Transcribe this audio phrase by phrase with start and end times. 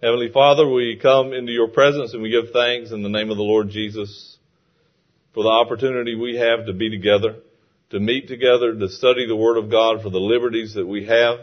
[0.00, 3.36] Heavenly Father, we come into your presence and we give thanks in the name of
[3.36, 4.38] the Lord Jesus
[5.34, 7.34] for the opportunity we have to be together,
[7.90, 11.40] to meet together, to study the Word of God for the liberties that we have.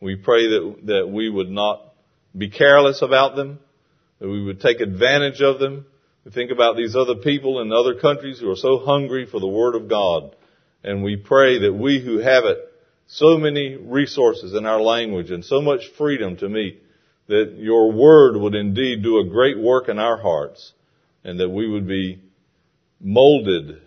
[0.00, 1.82] We pray that, that we would not
[2.34, 3.58] be careless about them,
[4.20, 5.84] that we would take advantage of them.
[6.24, 9.46] We think about these other people in other countries who are so hungry for the
[9.46, 10.34] Word of God.
[10.82, 12.56] And we pray that we who have it,
[13.06, 16.84] so many resources in our language and so much freedom to meet,
[17.28, 20.72] that your Word would indeed do a great work in our hearts
[21.24, 22.22] and that we would be
[23.00, 23.82] molded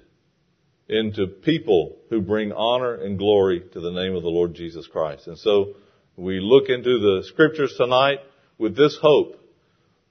[0.87, 5.27] into people who bring honor and glory to the name of the Lord Jesus Christ.
[5.27, 5.75] And so
[6.15, 8.19] we look into the scriptures tonight
[8.57, 9.37] with this hope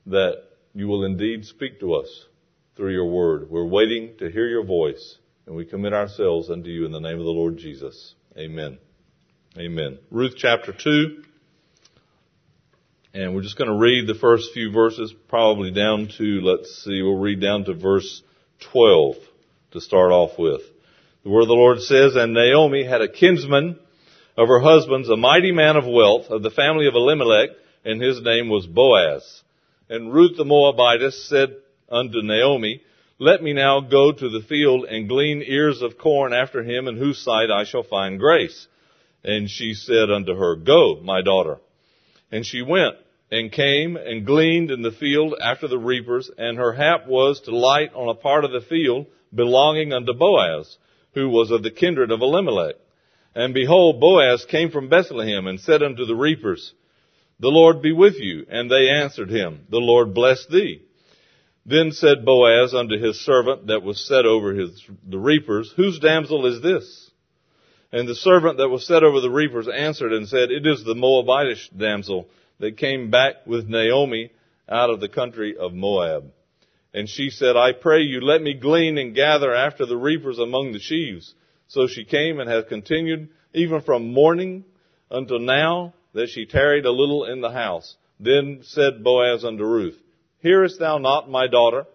[0.06, 0.42] that
[0.74, 2.26] you will indeed speak to us
[2.76, 3.50] through your word.
[3.50, 7.18] We're waiting to hear your voice and we commit ourselves unto you in the name
[7.18, 8.14] of the Lord Jesus.
[8.36, 8.78] Amen.
[9.58, 9.98] Amen.
[10.10, 11.24] Ruth chapter 2.
[13.12, 17.02] And we're just going to read the first few verses, probably down to, let's see,
[17.02, 18.22] we'll read down to verse
[18.72, 19.16] 12
[19.72, 20.60] to start off with.
[21.24, 23.80] The word of the Lord says, And Naomi had a kinsman
[24.36, 27.50] of her husband's, a mighty man of wealth of the family of Elimelech,
[27.84, 29.42] and his name was Boaz.
[29.88, 31.56] And Ruth the Moabitess said
[31.88, 32.80] unto Naomi,
[33.18, 36.96] Let me now go to the field and glean ears of corn after him, in
[36.96, 38.68] whose sight I shall find grace.
[39.24, 41.58] And she said unto her, Go, my daughter.
[42.30, 42.96] And she went
[43.30, 47.56] and came and gleaned in the field after the reapers, and her hap was to
[47.56, 50.78] light on a part of the field belonging unto Boaz,
[51.14, 52.76] who was of the kindred of Elimelech.
[53.34, 56.74] And behold, Boaz came from Bethlehem and said unto the reapers,
[57.38, 58.46] The Lord be with you.
[58.50, 60.82] And they answered him, The Lord bless thee.
[61.64, 66.46] Then said Boaz unto his servant that was set over his, the reapers, Whose damsel
[66.46, 67.09] is this?
[67.92, 70.94] And the servant that was set over the reapers answered and said, It is the
[70.94, 72.28] Moabitish damsel
[72.60, 74.30] that came back with Naomi
[74.68, 76.30] out of the country of Moab.
[76.94, 80.72] And she said, I pray you, let me glean and gather after the reapers among
[80.72, 81.34] the sheaves.
[81.68, 84.64] So she came and has continued even from morning
[85.10, 87.96] until now that she tarried a little in the house.
[88.18, 89.98] Then said Boaz unto Ruth,
[90.40, 91.86] Hearest thou not, my daughter?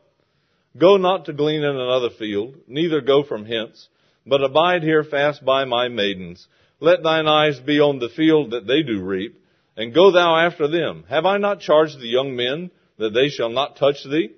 [0.78, 3.88] Go not to glean in another field, neither go from hence,
[4.26, 6.48] but abide here fast by my maidens.
[6.80, 9.40] Let thine eyes be on the field that they do reap,
[9.78, 11.06] and go thou after them.
[11.10, 14.32] Have I not charged the young men that they shall not touch thee?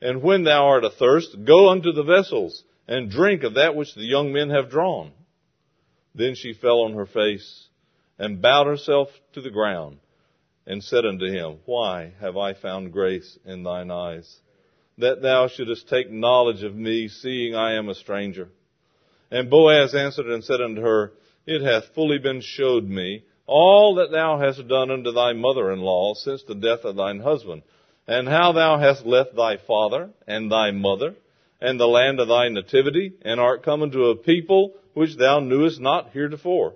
[0.00, 4.04] And when thou art athirst, go unto the vessels, and drink of that which the
[4.04, 5.12] young men have drawn.
[6.14, 7.68] Then she fell on her face,
[8.18, 9.98] and bowed herself to the ground,
[10.66, 14.40] and said unto him, Why have I found grace in thine eyes?
[14.98, 18.48] That thou shouldest take knowledge of me, seeing I am a stranger.
[19.30, 21.12] And Boaz answered and said unto her,
[21.46, 26.42] It hath fully been showed me, all that thou hast done unto thy mother-in-law since
[26.42, 27.62] the death of thine husband,
[28.06, 31.14] and how thou hast left thy father and thy mother
[31.60, 35.80] and the land of thy nativity, and art come unto a people which thou knewest
[35.80, 36.74] not heretofore.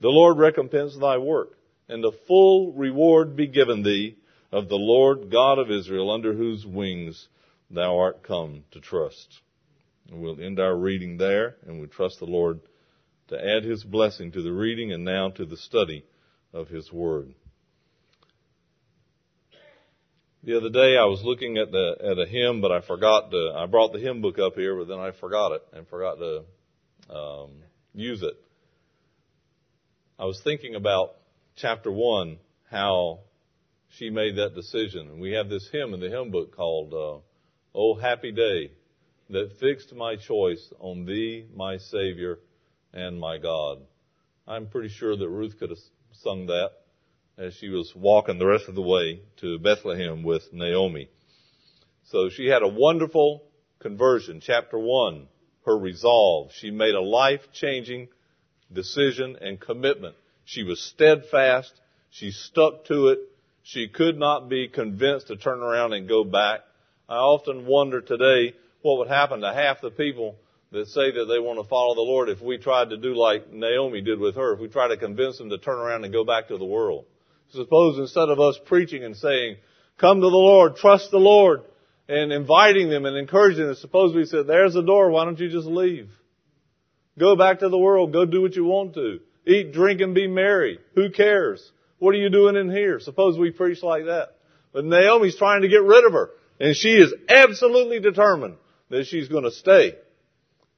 [0.00, 1.58] The Lord recompense thy work,
[1.88, 4.16] and a full reward be given thee
[4.52, 7.28] of the Lord God of Israel, under whose wings
[7.70, 9.40] thou art come to trust.
[10.08, 12.60] And we'll end our reading there, and we trust the Lord
[13.28, 16.04] to add his blessing to the reading and now to the study
[16.52, 17.34] of his word.
[20.42, 23.52] The other day I was looking at the at a hymn, but I forgot to.
[23.54, 27.14] I brought the hymn book up here, but then I forgot it and forgot to
[27.14, 27.50] um,
[27.94, 28.34] use it.
[30.18, 31.16] I was thinking about
[31.56, 32.38] chapter one,
[32.70, 33.20] how
[33.90, 37.18] she made that decision, and we have this hymn in the hymn book called uh,
[37.74, 38.72] "Oh Happy Day,"
[39.30, 42.38] that fixed my choice on Thee, my Savior,
[42.92, 43.78] and my God.
[44.46, 45.78] I'm pretty sure that Ruth could have
[46.12, 46.70] sung that
[47.38, 51.08] as she was walking the rest of the way to Bethlehem with Naomi.
[52.04, 53.44] So she had a wonderful
[53.78, 54.40] conversion.
[54.40, 55.28] Chapter one,
[55.64, 56.50] her resolve.
[56.52, 58.08] She made a life changing
[58.72, 60.16] decision and commitment.
[60.44, 61.72] She was steadfast.
[62.10, 63.20] She stuck to it.
[63.62, 66.60] She could not be convinced to turn around and go back.
[67.08, 70.36] I often wonder today what would happen to half the people
[70.72, 73.52] that say that they want to follow the Lord if we tried to do like
[73.52, 76.24] Naomi did with her, if we tried to convince them to turn around and go
[76.24, 77.06] back to the world.
[77.50, 79.56] Suppose instead of us preaching and saying,
[79.98, 81.62] come to the Lord, trust the Lord,
[82.08, 85.50] and inviting them and encouraging them, suppose we said, there's the door, why don't you
[85.50, 86.08] just leave?
[87.18, 89.20] Go back to the world, go do what you want to.
[89.46, 90.78] Eat, drink, and be merry.
[90.94, 91.72] Who cares?
[91.98, 93.00] What are you doing in here?
[93.00, 94.36] Suppose we preach like that.
[94.72, 96.30] But Naomi's trying to get rid of her.
[96.60, 98.56] And she is absolutely determined
[98.90, 99.94] that she's going to stay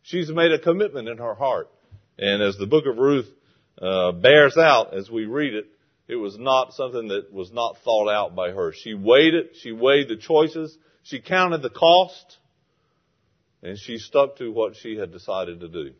[0.03, 1.70] She's made a commitment in her heart.
[2.19, 3.29] And as the book of Ruth
[3.81, 5.67] uh, bears out as we read it,
[6.09, 8.73] It was not something that was not thought out by her.
[8.73, 9.56] She weighed it.
[9.61, 10.76] She weighed the choices.
[11.05, 12.38] She counted the cost.
[13.62, 15.93] And she stuck to what she had decided to do.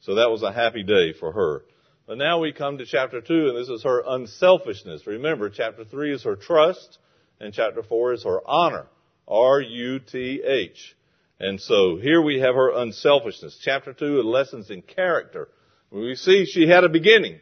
[0.00, 1.64] So that was a happy day for her.
[2.06, 5.06] But now we come to chapter 2 and this is her unselfishness.
[5.06, 6.98] Remember, chapter 3 is her trust
[7.40, 8.86] and chapter 4 is her honor.
[9.28, 10.96] R-U-T-H.
[11.40, 13.58] And so here we have her unselfishness.
[13.60, 15.48] Chapter 2 is lessons in character.
[15.90, 17.38] We see she had a beginning.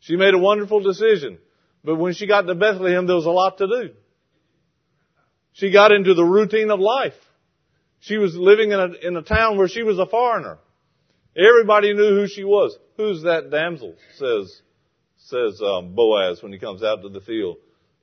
[0.00, 1.38] She made a wonderful decision.
[1.84, 3.90] But when she got to Bethlehem, there was a lot to do.
[5.52, 7.14] She got into the routine of life.
[8.00, 10.58] She was living in a, in a town where she was a foreigner.
[11.36, 12.76] Everybody knew who she was.
[12.96, 13.94] Who's that damsel?
[14.16, 14.62] Says,
[15.16, 17.56] says um, Boaz when he comes out to the field.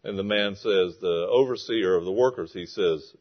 [0.04, 3.16] And the man says, the overseer of the workers, he says,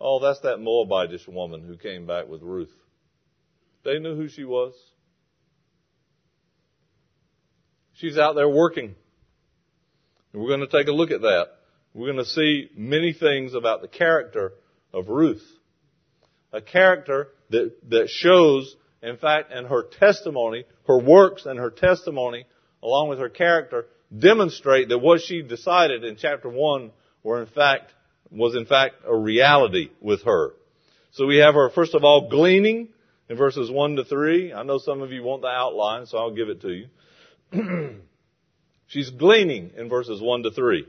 [0.00, 2.72] oh, that's that Moabitish woman who came back with Ruth.
[3.84, 4.74] They knew who she was.
[7.94, 8.94] She's out there working.
[10.32, 11.48] And we're going to take a look at that.
[11.92, 14.52] We're going to see many things about the character
[14.92, 15.44] of Ruth.
[16.52, 22.46] A character that, that shows, in fact, and her testimony, her works and her testimony,
[22.82, 23.86] along with her character,
[24.16, 26.90] demonstrate that what she decided in chapter 1
[27.22, 27.92] were in fact,
[28.30, 30.52] was in fact a reality with her.
[31.12, 32.88] So we have her, first of all, gleaning
[33.28, 34.52] in verses 1 to 3.
[34.52, 36.88] I know some of you want the outline, so I'll give it to you.
[38.86, 40.86] She's gleaning in verses 1 to 3.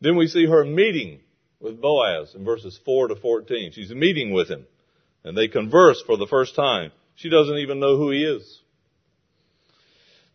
[0.00, 1.20] Then we see her meeting
[1.60, 3.72] with Boaz in verses 4 to 14.
[3.72, 4.66] She's meeting with him
[5.24, 6.90] and they converse for the first time.
[7.14, 8.60] She doesn't even know who he is.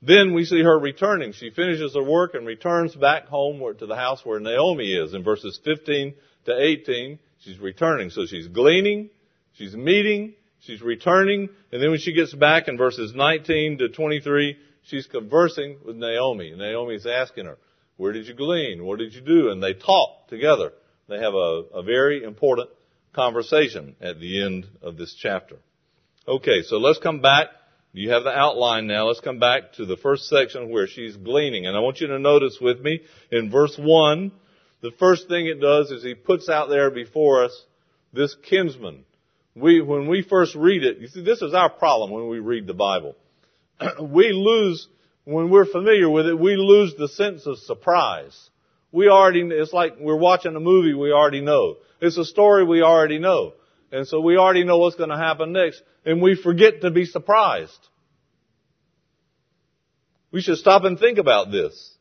[0.02, 1.34] Then we see her returning.
[1.34, 5.24] She finishes her work and returns back home to the house where Naomi is in
[5.24, 6.14] verses 15
[6.46, 7.20] to 18.
[7.40, 8.10] She's returning.
[8.10, 9.10] So she's gleaning,
[9.54, 14.58] she's meeting, She's returning, and then when she gets back in verses 19 to 23,
[14.84, 16.54] she's conversing with Naomi.
[16.56, 17.58] Naomi's asking her,
[17.96, 18.84] where did you glean?
[18.84, 19.50] What did you do?
[19.50, 20.74] And they talk together.
[21.08, 22.70] They have a, a very important
[23.14, 25.58] conversation at the end of this chapter.
[26.28, 27.48] Okay, so let's come back.
[27.94, 29.08] You have the outline now.
[29.08, 31.66] Let's come back to the first section where she's gleaning.
[31.66, 33.02] And I want you to notice with me
[33.32, 34.32] in verse 1,
[34.82, 37.66] the first thing it does is he puts out there before us
[38.14, 39.04] this kinsman
[39.60, 42.68] we, when we first read it, you see, this is our problem when we read
[42.68, 43.16] the Bible.
[44.02, 44.88] we lose,
[45.24, 48.50] when we're familiar with it, we lose the sense of surprise.
[48.92, 51.78] We already, it's like we're watching a movie we already know.
[52.00, 53.54] It's a story we already know.
[53.92, 57.06] And so we already know what's going to happen next, and we forget to be
[57.06, 57.88] surprised.
[60.32, 61.96] We should stop and think about this.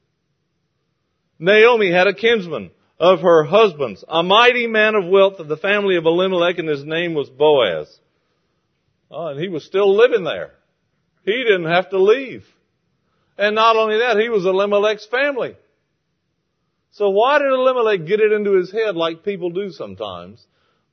[1.39, 5.97] Naomi had a kinsman of her husbands, a mighty man of wealth of the family
[5.97, 8.01] of Elimelech, and his name was Boaz.
[9.11, 10.53] Oh, and he was still living there.
[11.25, 12.45] He didn't have to leave.
[13.39, 15.57] And not only that, he was Elimelech's family.
[16.93, 20.45] So why did Elimelech get it into his head like people do sometimes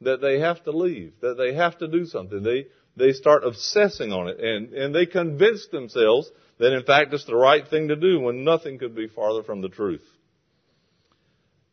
[0.01, 2.43] that they have to leave, that they have to do something?
[2.43, 6.29] They, they start obsessing on it and, and they convince themselves
[6.59, 9.61] that in fact it's the right thing to do when nothing could be farther from
[9.61, 10.03] the truth.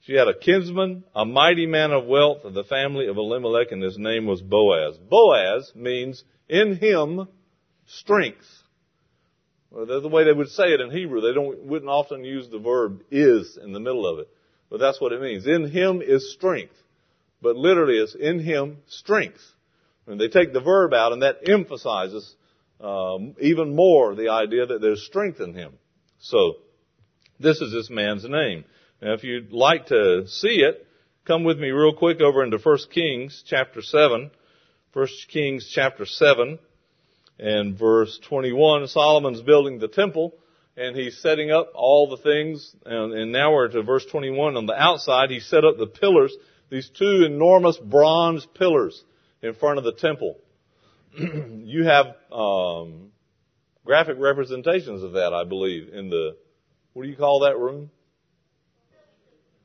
[0.03, 3.83] She had a kinsman, a mighty man of wealth of the family of Elimelech, and
[3.83, 4.97] his name was Boaz.
[4.99, 7.29] Boaz means in him
[7.87, 8.47] strength.
[9.71, 11.21] Well, that's the way they would say it in Hebrew.
[11.21, 14.29] They don't, wouldn't often use the verb is in the middle of it.
[14.71, 15.47] But that's what it means.
[15.47, 16.75] In him is strength.
[17.43, 19.41] But literally it's in him strength.
[20.07, 22.35] And they take the verb out and that emphasizes
[22.81, 25.75] um, even more the idea that there's strength in him.
[26.19, 26.57] So,
[27.39, 28.65] this is this man's name.
[29.01, 30.87] Now, if you'd like to see it,
[31.27, 34.31] come with me real quick over into 1 Kings chapter 7.
[34.93, 36.59] 1 Kings chapter 7
[37.39, 38.89] and verse 21.
[38.89, 40.35] Solomon's building the temple
[40.77, 42.75] and he's setting up all the things.
[42.85, 44.57] And, and now we're to verse 21.
[44.57, 46.35] On the outside, he set up the pillars,
[46.71, 49.05] these two enormous bronze pillars
[49.43, 50.39] in front of the temple.
[51.19, 53.11] you have um,
[53.85, 56.37] graphic representations of that, I believe, in the
[56.93, 57.91] what do you call that room?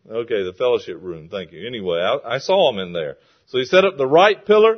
[0.10, 1.30] Okay, the fellowship room.
[1.30, 1.66] Thank you.
[1.66, 3.18] Anyway, I, I saw him in there.
[3.48, 4.76] So he set up the right pillar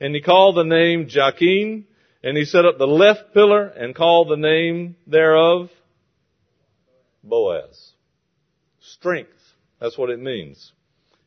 [0.00, 1.84] and he called the name Jachin
[2.22, 5.70] and he set up the left pillar and called the name thereof
[7.24, 7.92] Boaz.
[8.80, 9.30] Strength.
[9.80, 10.72] That's what it means.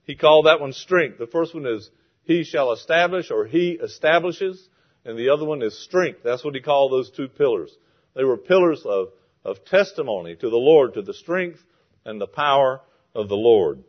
[0.03, 1.17] He called that one strength.
[1.17, 1.89] The first one is
[2.23, 4.67] he shall establish or he establishes
[5.05, 6.19] and the other one is strength.
[6.23, 7.75] That's what he called those two pillars.
[8.15, 9.09] They were pillars of,
[9.43, 11.59] of testimony to the Lord, to the strength
[12.05, 12.81] and the power
[13.15, 13.83] of the Lord.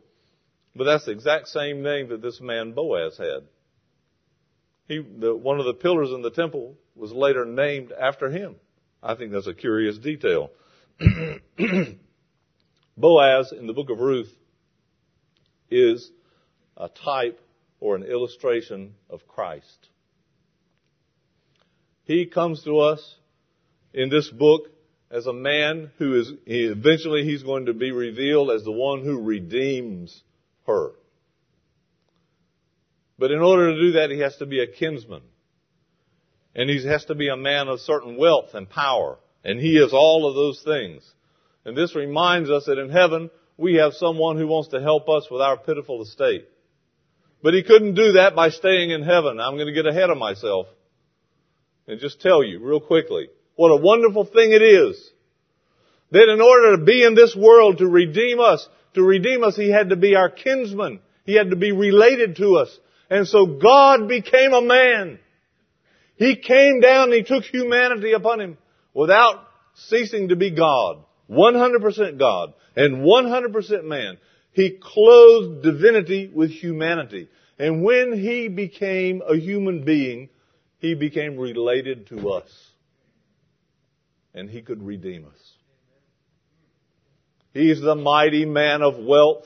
[0.75, 3.43] But that's the exact same name that this man Boaz had.
[4.87, 8.55] He, the, one of the pillars in the temple was later named after him.
[9.01, 10.51] I think that's a curious detail.
[12.97, 14.33] Boaz in the book of Ruth
[15.73, 16.11] is
[16.77, 17.39] a type
[17.79, 19.89] or an illustration of Christ.
[22.05, 23.15] He comes to us
[23.93, 24.67] in this book
[25.09, 29.21] as a man who is, eventually he's going to be revealed as the one who
[29.21, 30.23] redeems
[30.65, 30.91] her.
[33.19, 35.21] But in order to do that, he has to be a kinsman.
[36.55, 39.17] And he has to be a man of certain wealth and power.
[39.43, 41.03] And he is all of those things.
[41.63, 45.27] And this reminds us that in heaven, we have someone who wants to help us
[45.29, 46.47] with our pitiful estate.
[47.41, 49.39] But he couldn't do that by staying in heaven.
[49.39, 50.67] I'm going to get ahead of myself
[51.87, 55.11] and just tell you real quickly what a wonderful thing it is
[56.11, 59.69] that in order to be in this world to redeem us, to redeem us, he
[59.69, 60.99] had to be our kinsman.
[61.25, 62.79] He had to be related to us.
[63.09, 65.19] And so God became a man.
[66.15, 68.57] He came down and he took humanity upon him
[68.93, 71.03] without ceasing to be God.
[71.29, 74.17] 100% God and 100% man.
[74.51, 77.29] He clothed divinity with humanity.
[77.57, 80.29] And when he became a human being,
[80.79, 82.51] he became related to us.
[84.33, 85.53] And he could redeem us.
[87.53, 89.45] He's the mighty man of wealth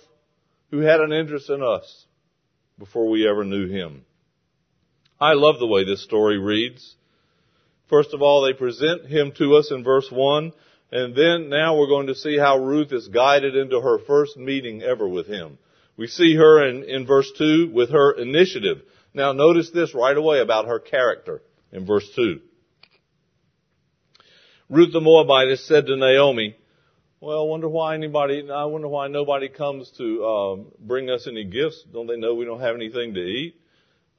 [0.72, 2.06] who had an interest in us
[2.80, 4.06] before we ever knew him.
[5.20, 6.96] I love the way this story reads.
[7.90, 10.54] First of all, they present him to us in verse 1,
[10.92, 14.82] and then now we're going to see how Ruth is guided into her first meeting
[14.82, 15.58] ever with him.
[15.98, 18.82] We see her in, in verse 2 with her initiative.
[19.14, 21.42] Now notice this right away about her character
[21.72, 22.40] in verse 2.
[24.70, 26.56] Ruth the Moabitess said to Naomi,
[27.20, 31.46] well, I wonder why anybody, I wonder why nobody comes to um, bring us any
[31.46, 31.84] gifts.
[31.92, 33.60] Don't they know we don't have anything to eat?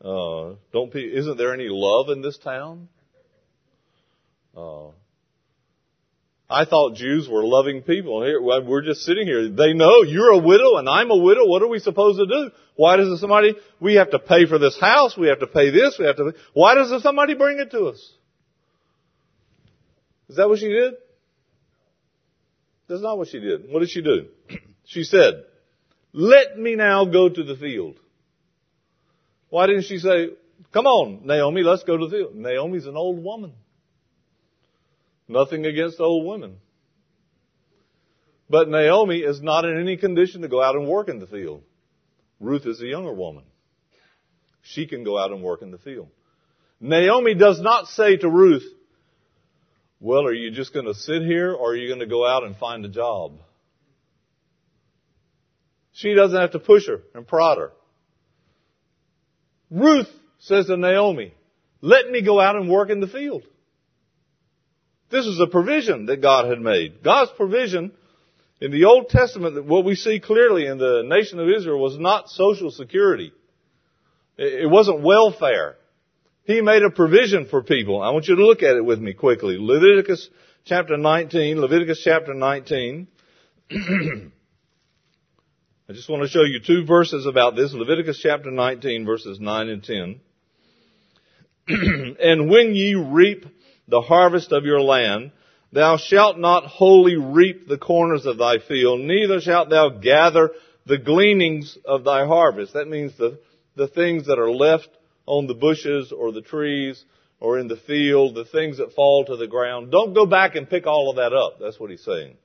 [0.04, 2.88] Uh, don't isn't there any love in this town?
[4.56, 4.88] Uh,
[6.50, 8.24] I thought Jews were loving people.
[8.24, 9.50] Here, we're just sitting here.
[9.50, 11.46] They know you're a widow and I'm a widow.
[11.46, 12.50] What are we supposed to do?
[12.74, 15.96] Why does somebody, we have to pay for this house, we have to pay this,
[15.98, 18.14] we have to, why does somebody bring it to us?
[20.28, 20.94] Is that what she did?
[22.88, 23.70] That's not what she did.
[23.70, 24.28] What did she do?
[24.90, 25.44] She said,
[26.14, 28.00] let me now go to the field.
[29.50, 30.30] Why didn't she say,
[30.72, 32.34] come on, Naomi, let's go to the field?
[32.34, 33.52] Naomi's an old woman.
[35.28, 36.56] Nothing against old women.
[38.50, 41.62] But Naomi is not in any condition to go out and work in the field.
[42.40, 43.44] Ruth is a younger woman.
[44.62, 46.08] She can go out and work in the field.
[46.80, 48.64] Naomi does not say to Ruth,
[50.00, 52.44] well, are you just going to sit here or are you going to go out
[52.44, 53.38] and find a job?
[55.92, 57.72] She doesn't have to push her and prod her.
[59.70, 60.08] Ruth
[60.38, 61.34] says to Naomi,
[61.80, 63.42] let me go out and work in the field.
[65.10, 67.02] This is a provision that God had made.
[67.02, 67.92] God's provision
[68.60, 72.28] in the Old Testament, what we see clearly in the nation of Israel was not
[72.28, 73.32] social security.
[74.36, 75.76] It wasn't welfare.
[76.44, 78.02] He made a provision for people.
[78.02, 79.56] I want you to look at it with me quickly.
[79.58, 80.28] Leviticus
[80.64, 83.08] chapter 19, Leviticus chapter 19.
[83.70, 84.30] I
[85.92, 87.72] just want to show you two verses about this.
[87.72, 90.20] Leviticus chapter 19 verses 9 and 10.
[92.20, 93.46] and when ye reap
[93.88, 95.32] the harvest of your land,
[95.72, 100.50] thou shalt not wholly reap the corners of thy field, neither shalt thou gather
[100.86, 102.74] the gleanings of thy harvest.
[102.74, 103.38] That means the,
[103.76, 104.88] the things that are left
[105.26, 107.04] on the bushes or the trees
[107.40, 109.90] or in the field, the things that fall to the ground.
[109.90, 111.58] Don't go back and pick all of that up.
[111.60, 112.36] That's what he's saying.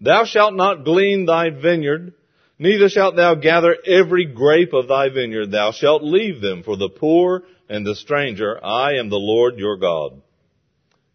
[0.00, 2.14] Thou shalt not glean thy vineyard,
[2.58, 5.50] neither shalt thou gather every grape of thy vineyard.
[5.50, 8.62] Thou shalt leave them for the poor and the stranger.
[8.64, 10.20] I am the Lord your God.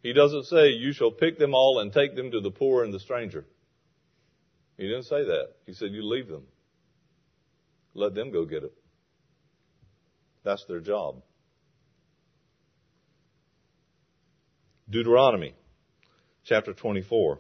[0.02, 2.94] He doesn't say you shall pick them all and take them to the poor and
[2.94, 3.46] the stranger.
[4.78, 5.50] He didn't say that.
[5.66, 6.44] He said you leave them.
[7.94, 8.74] Let them go get it.
[10.44, 11.22] That's their job.
[14.90, 15.54] Deuteronomy
[16.46, 17.40] chapter 24.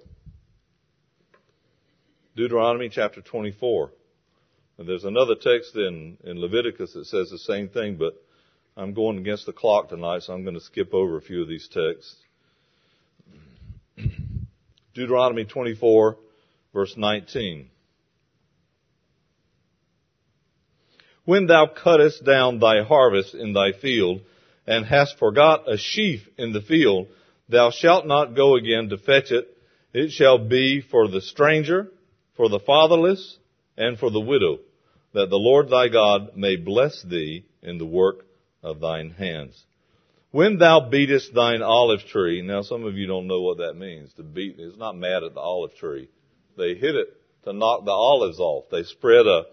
[2.36, 3.92] Deuteronomy chapter 24.
[4.78, 8.22] And there's another text in, in Leviticus that says the same thing, but
[8.80, 11.50] I'm going against the clock tonight, so I'm going to skip over a few of
[11.50, 12.16] these texts.
[14.94, 16.18] Deuteronomy 24,
[16.74, 17.70] verse 19.
[21.26, 24.20] when thou cuttest down thy harvest in thy field,
[24.66, 27.06] and hast forgot a sheaf in the field,
[27.48, 29.48] thou shalt not go again to fetch it.
[29.94, 31.92] It shall be for the stranger,
[32.36, 33.38] for the fatherless,
[33.78, 34.58] and for the widow,
[35.14, 38.26] that the Lord thy God may bless thee in the work
[38.64, 39.64] of thine hands.
[40.32, 44.14] When thou beatest thine olive tree, now some of you don't know what that means.
[44.14, 46.10] To beat, it's not mad at the olive tree.
[46.58, 47.08] They hit it
[47.46, 48.66] to knock the olives off.
[48.70, 49.46] They spread a,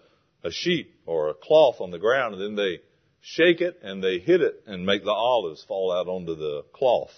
[0.45, 2.81] a sheet or a cloth on the ground and then they
[3.23, 7.13] shake it and they hit it and make the olives fall out onto the cloth.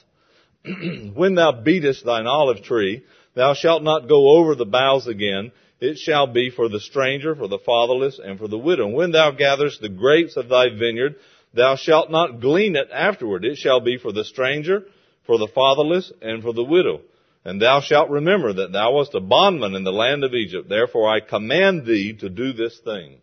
[1.14, 3.04] when thou beatest thine olive tree,
[3.34, 5.50] thou shalt not go over the boughs again.
[5.80, 8.86] It shall be for the stranger, for the fatherless, and for the widow.
[8.86, 11.16] And when thou gatherest the grapes of thy vineyard,
[11.54, 13.44] thou shalt not glean it afterward.
[13.44, 14.84] It shall be for the stranger,
[15.26, 17.00] for the fatherless, and for the widow.
[17.44, 20.68] And thou shalt remember that thou wast a bondman in the land of Egypt.
[20.68, 23.18] Therefore I command thee to do this thing.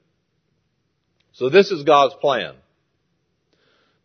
[1.34, 2.56] So this is God's plan.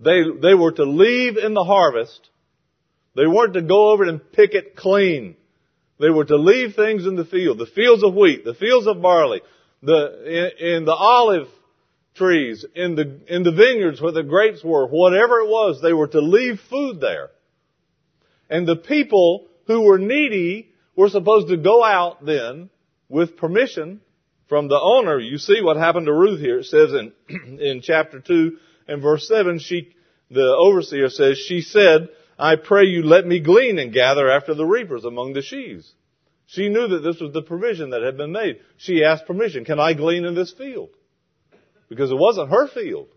[0.00, 2.28] They, they were to leave in the harvest.
[3.14, 5.36] They weren't to go over and pick it clean.
[5.98, 9.02] They were to leave things in the field, the fields of wheat, the fields of
[9.02, 9.42] barley,
[9.82, 11.48] the, in, in the olive
[12.14, 16.08] trees, in the, in the vineyards where the grapes were, whatever it was, they were
[16.08, 17.30] to leave food there.
[18.48, 22.70] And the people who were needy were supposed to go out then
[23.08, 24.00] with permission
[24.48, 25.18] from the owner.
[25.18, 26.58] You see what happened to Ruth here.
[26.58, 27.12] It says in,
[27.60, 28.56] in chapter 2
[28.88, 29.94] and verse 7, she,
[30.30, 34.64] the overseer says, she said, I pray you let me glean and gather after the
[34.64, 35.92] reapers among the sheaves.
[36.46, 38.58] She knew that this was the provision that had been made.
[38.76, 40.90] She asked permission, can I glean in this field?
[41.90, 43.08] Because it wasn't her field.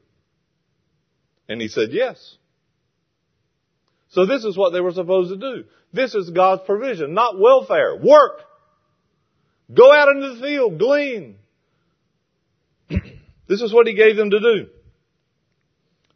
[1.47, 2.37] And he said yes.
[4.09, 5.63] So this is what they were supposed to do.
[5.93, 7.95] This is God's provision, not welfare.
[7.95, 8.41] Work.
[9.73, 11.37] Go out into the field, glean.
[13.47, 14.67] this is what he gave them to do.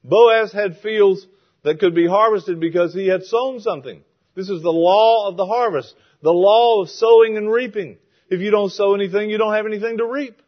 [0.03, 1.25] Boaz had fields
[1.63, 4.01] that could be harvested because he had sown something.
[4.35, 5.93] This is the law of the harvest.
[6.21, 7.97] The law of sowing and reaping.
[8.29, 10.41] If you don't sow anything, you don't have anything to reap.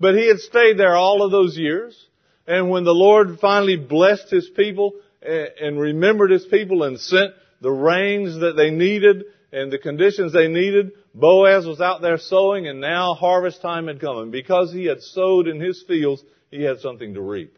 [0.00, 2.06] But he had stayed there all of those years.
[2.46, 7.32] And when the Lord finally blessed his people eh, and remembered his people and sent
[7.60, 12.66] the rains that they needed and the conditions they needed, Boaz was out there sowing
[12.66, 14.18] and now harvest time had come.
[14.18, 17.56] And because he had sowed in his fields, he had something to reap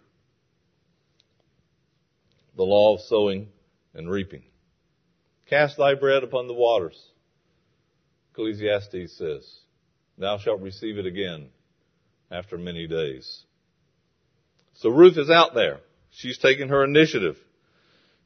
[2.54, 3.48] the law of sowing
[3.94, 4.42] and reaping.
[5.48, 7.00] Cast thy bread upon the waters.
[8.32, 9.58] Ecclesiastes says,
[10.18, 11.48] thou shalt receive it again
[12.32, 13.44] after many days.
[14.74, 15.80] So Ruth is out there.
[16.10, 17.36] She's taking her initiative.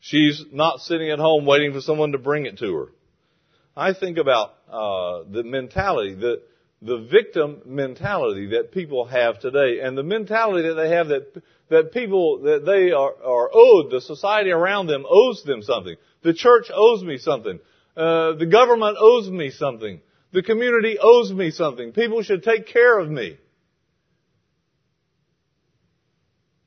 [0.00, 2.86] She's not sitting at home waiting for someone to bring it to her.
[3.76, 6.42] I think about uh, the mentality, the
[6.82, 11.92] the victim mentality that people have today, and the mentality that they have that that
[11.92, 15.96] people, that they are, are owed, the society around them owes them something.
[16.22, 17.58] The church owes me something.
[17.96, 20.00] Uh, the government owes me something.
[20.32, 21.92] The community owes me something.
[21.92, 23.38] People should take care of me.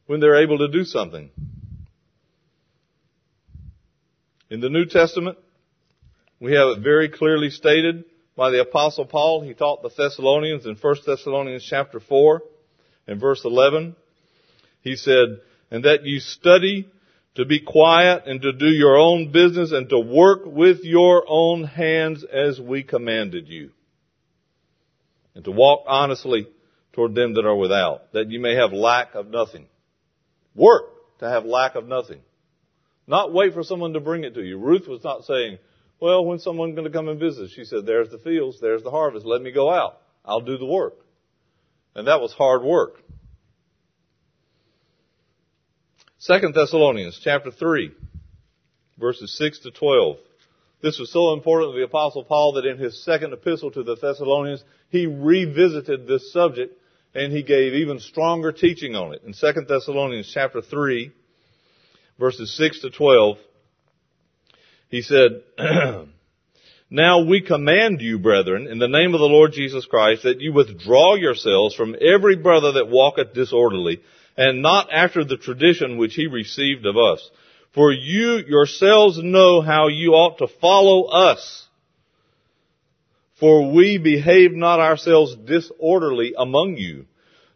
[0.10, 1.30] When they're able to do something.
[4.50, 5.38] In the New Testament,
[6.40, 9.42] we have it very clearly stated by the apostle Paul.
[9.42, 12.42] He taught the Thessalonians in 1 Thessalonians chapter 4
[13.06, 13.96] and verse 11.
[14.82, 16.90] He said, and that you study
[17.36, 21.66] to be quiet and to do your own business and to work with your own
[21.66, 23.70] hands as we commanded you.
[25.36, 26.48] And to walk honestly
[26.94, 29.68] toward them that are without, that you may have lack of nothing.
[30.60, 32.20] Work to have lack of nothing.
[33.08, 34.58] Not wait for someone to bring it to you.
[34.58, 35.58] Ruth was not saying,
[36.02, 37.52] well, when's someone going to come and visit?
[37.52, 40.02] She said, there's the fields, there's the harvest, let me go out.
[40.26, 40.96] I'll do the work.
[41.96, 43.02] And that was hard work.
[46.18, 47.92] Second Thessalonians chapter 3,
[48.98, 50.18] verses 6 to 12.
[50.82, 53.96] This was so important to the apostle Paul that in his second epistle to the
[53.96, 56.79] Thessalonians, he revisited this subject
[57.20, 59.22] and he gave even stronger teaching on it.
[59.26, 61.12] In Second Thessalonians chapter 3,
[62.18, 63.38] verses 6 to 12,
[64.88, 65.44] he said,
[66.90, 70.54] Now we command you, brethren, in the name of the Lord Jesus Christ, that you
[70.54, 74.02] withdraw yourselves from every brother that walketh disorderly,
[74.38, 77.30] and not after the tradition which he received of us.
[77.76, 81.68] For you yourselves know how you ought to follow us.
[83.40, 87.06] For we behaved not ourselves disorderly among you,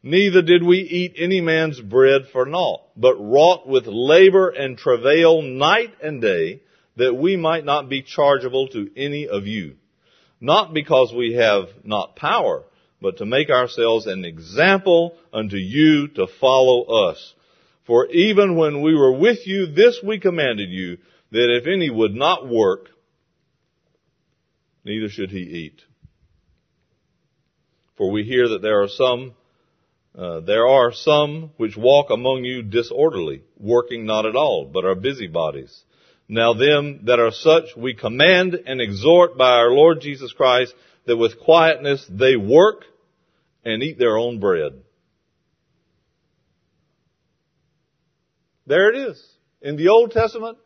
[0.01, 5.41] neither did we eat any man's bread for naught, but wrought with labor and travail
[5.41, 6.61] night and day,
[6.95, 9.75] that we might not be chargeable to any of you.
[10.39, 12.63] Not because we have not power,
[13.01, 17.33] but to make ourselves an example unto you to follow us.
[17.85, 20.97] For even when we were with you, this we commanded you,
[21.31, 22.89] that if any would not work,
[24.83, 25.81] neither should he eat.
[27.97, 29.33] For we hear that there are some
[30.15, 34.95] Uh, there are some which walk among you disorderly, working not at all, but are
[34.95, 35.73] busybodies.
[36.27, 40.75] Now them that are such we command and exhort by our Lord Jesus Christ
[41.07, 42.85] that with quietness they work
[43.65, 44.73] and eat their own bread.
[48.67, 49.17] There it is.
[49.61, 50.57] In the Old Testament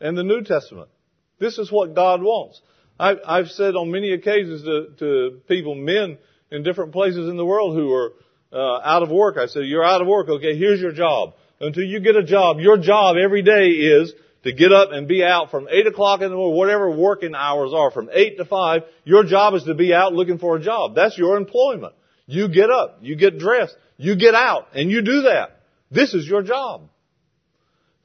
[0.00, 0.90] and the New Testament.
[1.38, 2.62] This is what God wants.
[3.02, 6.18] I've, I've said on many occasions to, to people, men
[6.52, 8.12] in different places in the world who are
[8.52, 9.36] uh, out of work.
[9.38, 10.28] I said, you're out of work.
[10.28, 11.34] Okay, here's your job.
[11.60, 14.12] Until you get a job, your job every day is
[14.44, 17.72] to get up and be out from 8 o'clock in the morning, whatever working hours
[17.74, 20.94] are, from 8 to 5, your job is to be out looking for a job.
[20.94, 21.94] That's your employment.
[22.26, 25.60] You get up, you get dressed, you get out, and you do that.
[25.90, 26.88] This is your job.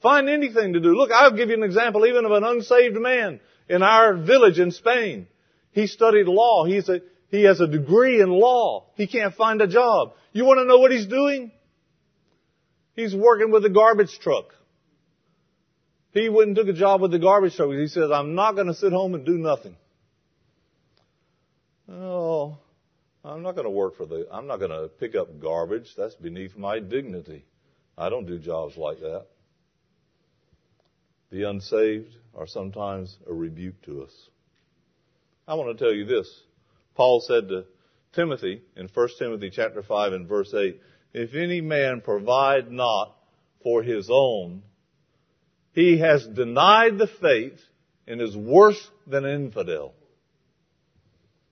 [0.02, 0.90] Find anything to do.
[0.90, 4.70] Look, I'll give you an example even of an unsaved man in our village in
[4.70, 5.26] Spain.
[5.72, 6.64] He studied law.
[6.64, 7.00] He's a,
[7.30, 8.86] he has a degree in law.
[8.94, 10.12] He can't find a job.
[10.32, 11.52] You want to know what he's doing?
[12.94, 14.46] He's working with a garbage truck.
[16.12, 17.70] He went and took a job with the garbage truck.
[17.70, 19.76] He says, I'm not going to sit home and do nothing.
[21.90, 22.58] Oh,
[23.24, 25.94] I'm not going to work for the, I'm not going to pick up garbage.
[25.96, 27.44] That's beneath my dignity.
[27.96, 29.26] I don't do jobs like that.
[31.30, 34.12] The unsaved are sometimes a rebuke to us.
[35.46, 36.28] I want to tell you this.
[36.94, 37.64] Paul said to
[38.14, 40.80] Timothy in 1 Timothy chapter 5 and verse 8,
[41.12, 43.16] if any man provide not
[43.62, 44.62] for his own,
[45.72, 47.60] he has denied the faith
[48.06, 49.94] and is worse than an infidel.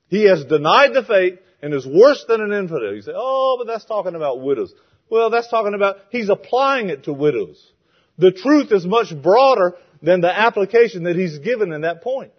[0.08, 2.94] He has denied the faith and is worse than an infidel.
[2.94, 4.72] You say, oh, but that's talking about widows.
[5.08, 7.72] Well, that's talking about, he's applying it to widows.
[8.18, 12.32] The truth is much broader than the application that he's given in that point.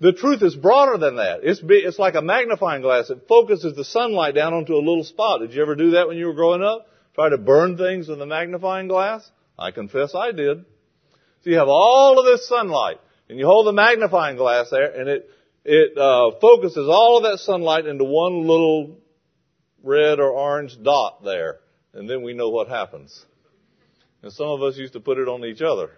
[0.00, 1.40] The truth is broader than that.
[1.42, 3.10] It's, it's like a magnifying glass.
[3.10, 5.40] It focuses the sunlight down onto a little spot.
[5.40, 6.86] Did you ever do that when you were growing up?
[7.14, 9.30] Try to burn things with a magnifying glass?
[9.58, 10.64] I confess I did.
[11.42, 15.08] So you have all of this sunlight, and you hold the magnifying glass there, and
[15.08, 15.30] it
[15.64, 18.98] it uh, focuses all of that sunlight into one little
[19.82, 21.60] red or orange dot there,
[21.92, 23.24] and then we know what happens.
[24.22, 25.90] And some of us used to put it on each other.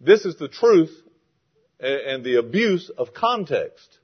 [0.00, 0.90] This is the truth
[1.80, 3.98] and the abuse of context.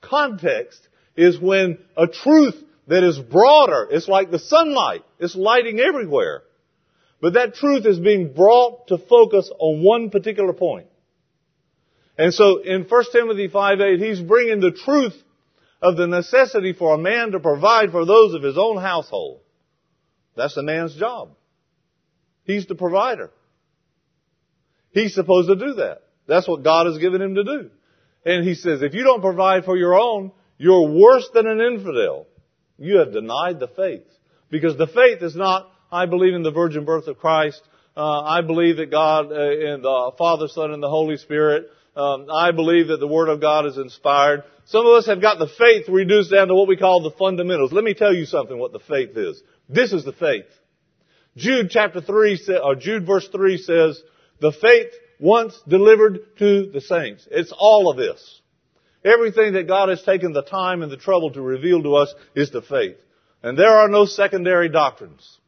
[0.00, 6.42] Context is when a truth that is broader, it's like the sunlight, it's lighting everywhere.
[7.20, 10.88] But that truth is being brought to focus on one particular point.
[12.18, 15.14] And so in 1 Timothy 5.8, he's bringing the truth
[15.80, 19.40] of the necessity for a man to provide for those of his own household.
[20.36, 21.30] That's the man's job.
[22.44, 23.30] He's the provider.
[24.90, 26.02] He's supposed to do that.
[26.26, 27.70] That's what God has given him to do.
[28.24, 32.26] And he says, if you don't provide for your own, you're worse than an infidel.
[32.78, 34.06] You have denied the faith.
[34.50, 37.60] Because the faith is not, I believe in the virgin birth of Christ.
[37.96, 41.66] Uh, I believe that God, uh, in the Father, Son, and the Holy Spirit.
[41.96, 44.42] Um, I believe that the Word of God is inspired.
[44.66, 47.72] Some of us have got the faith reduced down to what we call the fundamentals.
[47.72, 49.40] Let me tell you something what the faith is.
[49.68, 50.46] This is the faith.
[51.36, 54.02] Jude chapter 3, or Jude verse 3 says,
[54.40, 57.26] the faith once delivered to the saints.
[57.30, 58.40] It's all of this.
[59.04, 62.50] Everything that God has taken the time and the trouble to reveal to us is
[62.50, 62.96] the faith.
[63.42, 65.38] And there are no secondary doctrines.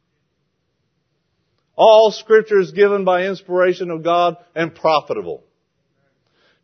[1.75, 5.43] All scripture is given by inspiration of God and profitable.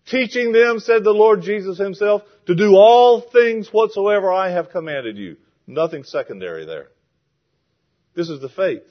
[0.08, 5.18] Teaching them, said the Lord Jesus himself, to do all things whatsoever I have commanded
[5.18, 5.38] you.
[5.66, 6.88] Nothing secondary there.
[8.16, 8.84] This is the faith.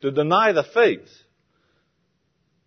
[0.00, 1.08] To deny the faith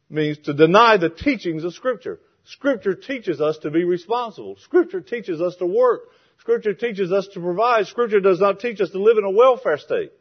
[0.10, 2.20] means to deny the teachings of Scripture.
[2.46, 4.56] Scripture teaches us to be responsible.
[4.64, 6.02] Scripture teaches us to work.
[6.40, 7.88] Scripture teaches us to provide.
[7.88, 10.12] Scripture does not teach us to live in a welfare state.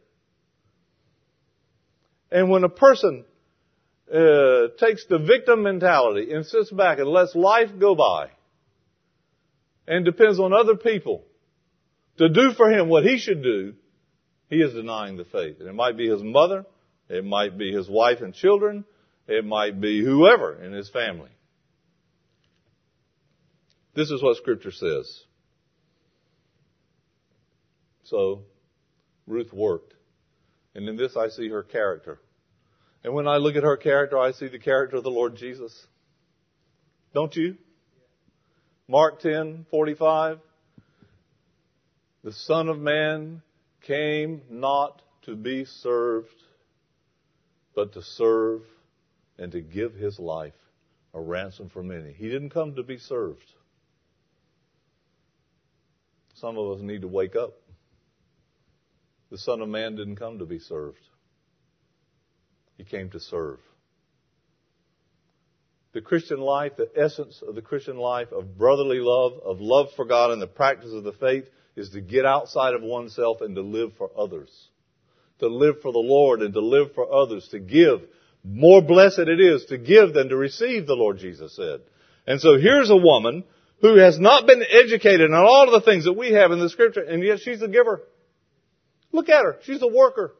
[2.30, 3.24] And when a person
[4.12, 8.30] uh, takes the victim mentality and sits back and lets life go by
[9.86, 11.24] and depends on other people
[12.18, 13.74] to do for him what he should do,
[14.48, 15.56] he is denying the faith.
[15.60, 16.64] And it might be his mother,
[17.08, 18.84] it might be his wife and children,
[19.26, 21.30] it might be whoever in his family.
[23.94, 25.22] This is what scripture says.
[28.04, 28.42] So,
[29.26, 29.94] Ruth worked.
[30.74, 32.20] And in this I see her character.
[33.04, 35.87] And when I look at her character, I see the character of the Lord Jesus.
[37.14, 37.56] Don't you?
[38.88, 40.40] Mark 10:45
[42.24, 43.42] The Son of Man
[43.82, 46.42] came not to be served
[47.76, 48.62] but to serve
[49.38, 50.54] and to give his life
[51.14, 52.12] a ransom for many.
[52.12, 53.52] He didn't come to be served.
[56.35, 57.52] Some of us need to wake up.
[59.30, 61.05] The Son of Man didn't come to be served.
[62.76, 63.58] He came to serve.
[65.92, 70.04] The Christian life, the essence of the Christian life of brotherly love, of love for
[70.04, 73.62] God and the practice of the faith is to get outside of oneself and to
[73.62, 74.50] live for others.
[75.40, 78.02] To live for the Lord and to live for others, to give.
[78.44, 81.80] More blessed it is to give than to receive, the Lord Jesus said.
[82.26, 83.44] And so here's a woman
[83.80, 86.70] who has not been educated on all of the things that we have in the
[86.70, 88.02] scripture, and yet she's a giver.
[89.12, 89.58] Look at her.
[89.64, 90.34] She's a worker.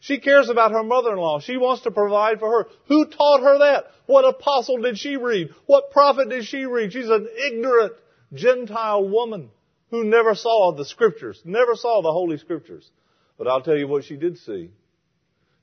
[0.00, 1.40] She cares about her mother-in-law.
[1.40, 2.68] She wants to provide for her.
[2.88, 3.84] Who taught her that?
[4.06, 5.50] What apostle did she read?
[5.66, 6.92] What prophet did she read?
[6.92, 7.92] She's an ignorant
[8.32, 9.50] Gentile woman
[9.90, 12.88] who never saw the scriptures, never saw the Holy Scriptures.
[13.36, 14.70] But I'll tell you what she did see.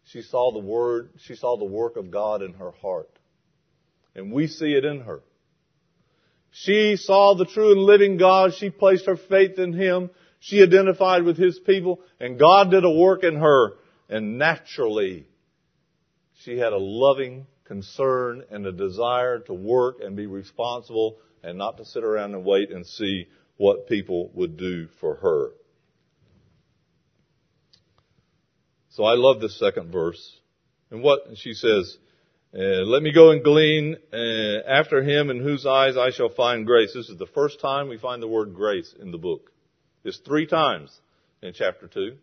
[0.06, 3.10] She saw the word, she saw the work of God in her heart.
[4.16, 5.22] And we see it in her.
[6.52, 8.54] She saw the true and living God.
[8.54, 10.10] She placed her faith in Him.
[10.40, 12.00] She identified with His people.
[12.20, 13.74] And God did a work in her.
[14.10, 15.28] And naturally,
[16.44, 21.78] she had a loving concern and a desire to work and be responsible and not
[21.78, 25.52] to sit around and wait and see what people would do for her.
[28.90, 30.40] So I love this second verse.
[30.90, 31.98] And what she says,
[32.54, 36.66] uh, let me go and glean uh, after him in whose eyes I shall find
[36.66, 36.94] grace.
[36.96, 39.52] This is the first time we find the word grace in the book.
[40.04, 40.98] It's three times
[41.42, 42.16] in chapter 2.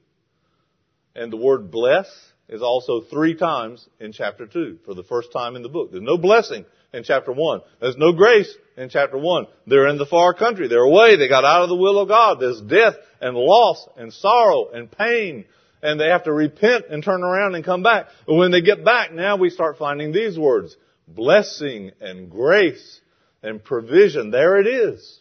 [1.14, 2.06] And the word bless
[2.48, 5.90] is also three times in chapter 2 for the first time in the book.
[5.90, 7.60] There's no blessing in chapter 1.
[7.80, 9.46] There's no grace in chapter 1.
[9.66, 10.68] They're in the far country.
[10.68, 11.16] They're away.
[11.16, 12.38] They got out of the will of God.
[12.40, 15.44] There's death and loss and sorrow and pain.
[15.82, 18.06] And they have to repent and turn around and come back.
[18.26, 20.76] But when they get back, now we start finding these words.
[21.06, 23.00] Blessing and grace
[23.42, 24.30] and provision.
[24.30, 25.20] There it is.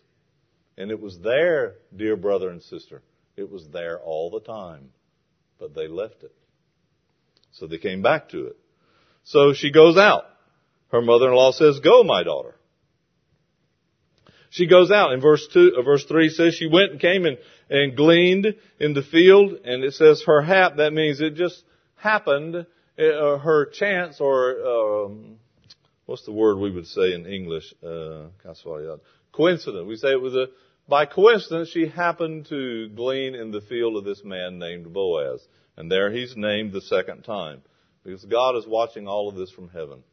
[0.77, 3.01] And it was there, dear brother and sister.
[3.35, 4.89] It was there all the time.
[5.63, 6.35] But they left it.
[7.53, 8.57] So they came back to it.
[9.23, 10.25] So she goes out.
[10.91, 12.55] Her mother-in-law says, go, my daughter.
[14.49, 15.13] She goes out.
[15.13, 17.37] In verse two, uh, verse three says she went and came and,
[17.69, 20.75] and gleaned in the field, and it says her hap.
[20.75, 21.63] That means it just
[21.95, 25.37] happened, uh, her chance, or um,
[26.07, 27.73] what's the word we would say in English?
[27.81, 28.25] Uh,
[29.31, 29.87] coincidence.
[29.87, 30.47] We say it was a
[30.87, 35.39] by coincidence she happened to glean in the field of this man named Boaz,
[35.77, 37.61] and there he's named the second time
[38.03, 40.03] because God is watching all of this from heaven.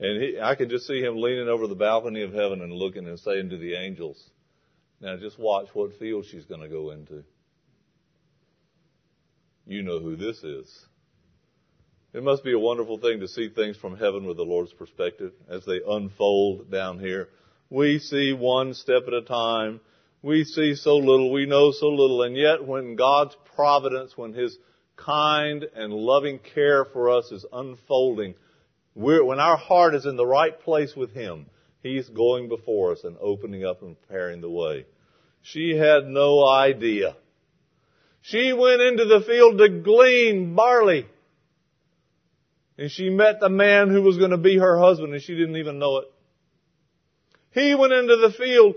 [0.00, 3.06] And he, I could just see him leaning over the balcony of heaven and looking
[3.06, 4.22] and saying to the angels,
[5.00, 7.24] now just watch what field she's going to go into.
[9.66, 10.86] You know who this is.
[12.12, 15.32] It must be a wonderful thing to see things from heaven with the Lord's perspective
[15.48, 17.28] as they unfold down here.
[17.70, 19.80] We see one step at a time.
[20.20, 21.32] We see so little.
[21.32, 22.22] We know so little.
[22.22, 24.58] And yet when God's providence, when His
[24.96, 28.34] kind and loving care for us is unfolding,
[28.94, 31.46] we're, when our heart is in the right place with Him,
[31.82, 34.86] He's going before us and opening up and preparing the way.
[35.42, 37.16] She had no idea.
[38.20, 41.06] She went into the field to glean barley.
[42.78, 45.56] And she met the man who was going to be her husband and she didn't
[45.56, 46.04] even know it.
[47.50, 48.74] He went into the field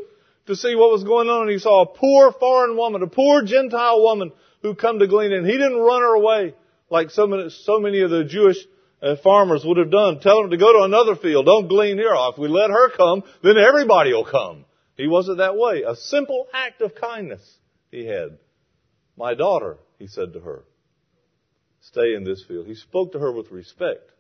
[0.48, 3.44] to see what was going on and he saw a poor foreign woman, a poor
[3.44, 4.32] Gentile woman
[4.66, 6.56] who come to glean and he didn't run her away
[6.90, 8.58] like so many, so many of the Jewish
[9.02, 10.20] uh, farmers would have done.
[10.20, 11.46] Tell them to go to another field.
[11.46, 12.14] Don't glean here.
[12.14, 14.66] If we let her come, then everybody will come.
[14.98, 15.84] He wasn't that way.
[15.84, 17.42] A simple act of kindness
[17.92, 18.38] he had.
[19.18, 20.64] My daughter, he said to her,
[21.82, 22.66] stay in this field.
[22.66, 24.12] He spoke to her with respect.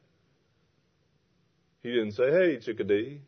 [1.81, 3.21] He didn't say, hey, chickadee.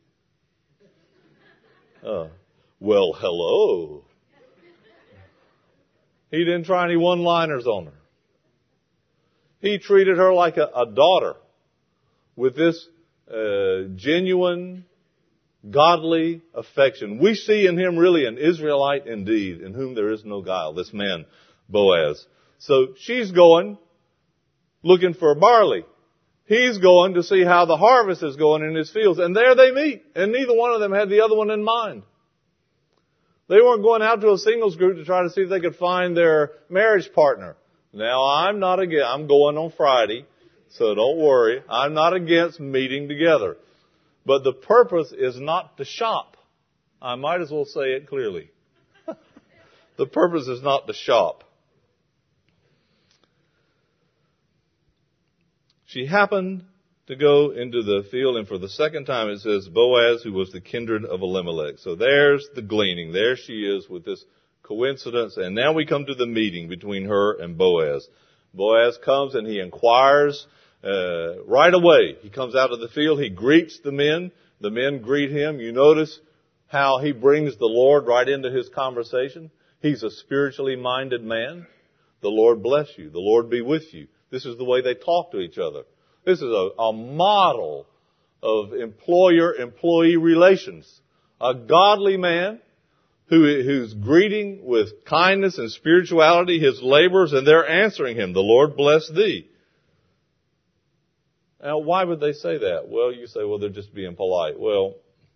[2.06, 2.28] Uh,
[2.80, 4.07] well, hello.
[6.32, 7.94] He didn't try any one-liners on her.
[9.60, 11.36] He treated her like a, a daughter
[12.36, 12.88] with this
[13.32, 14.86] uh, genuine,
[15.70, 17.20] godly affection.
[17.20, 20.94] We see in him really an Israelite indeed, in whom there is no guile, this
[20.94, 21.26] man,
[21.70, 22.26] Boaz.
[22.60, 23.78] So she's going
[24.84, 25.86] looking for barley.
[26.46, 29.20] He's going to see how the harvest is going in his fields.
[29.20, 30.04] And there they meet.
[30.16, 32.04] And neither one of them had the other one in mind.
[33.48, 35.76] They weren't going out to a singles group to try to see if they could
[35.76, 37.56] find their marriage partner.
[37.94, 40.26] Now I'm not against, I'm going on Friday,
[40.70, 41.64] so don't worry.
[41.70, 43.58] I'm not against meeting together.
[44.26, 46.36] But the purpose is not to shop.
[47.02, 48.52] I might as well say it clearly.
[49.98, 51.46] the purpose is not to shop.
[55.86, 56.66] She happened
[57.08, 60.52] to go into the field, and for the second time it says Boaz, who was
[60.52, 61.80] the kindred of Elimelech.
[61.80, 63.14] So there's the gleaning.
[63.14, 64.24] There she is with this
[64.64, 68.08] coincidence, and now we come to the meeting between her and Boaz.
[68.54, 70.46] Boaz comes and he inquires
[70.84, 72.18] uh, right away.
[72.22, 73.22] He comes out of the field.
[73.22, 74.32] He greets the men.
[74.60, 75.60] The men greet him.
[75.60, 76.20] You notice
[76.68, 79.52] how he brings the Lord right into his conversation.
[79.82, 81.68] He's a spiritually minded man.
[82.22, 83.10] The Lord bless you.
[83.10, 84.08] The Lord be with you.
[84.30, 85.84] This is the way they talk to each other.
[86.28, 87.88] This is a, a model
[88.44, 91.00] of employer-employee relations.
[91.40, 92.60] A godly man
[93.30, 98.76] who, who's greeting with kindness and spirituality his laborers and they're answering him, the Lord
[98.76, 99.50] bless thee.
[101.64, 102.90] Now, why would they say that?
[102.90, 104.60] Well, you say, well, they're just being polite.
[104.60, 104.96] Well,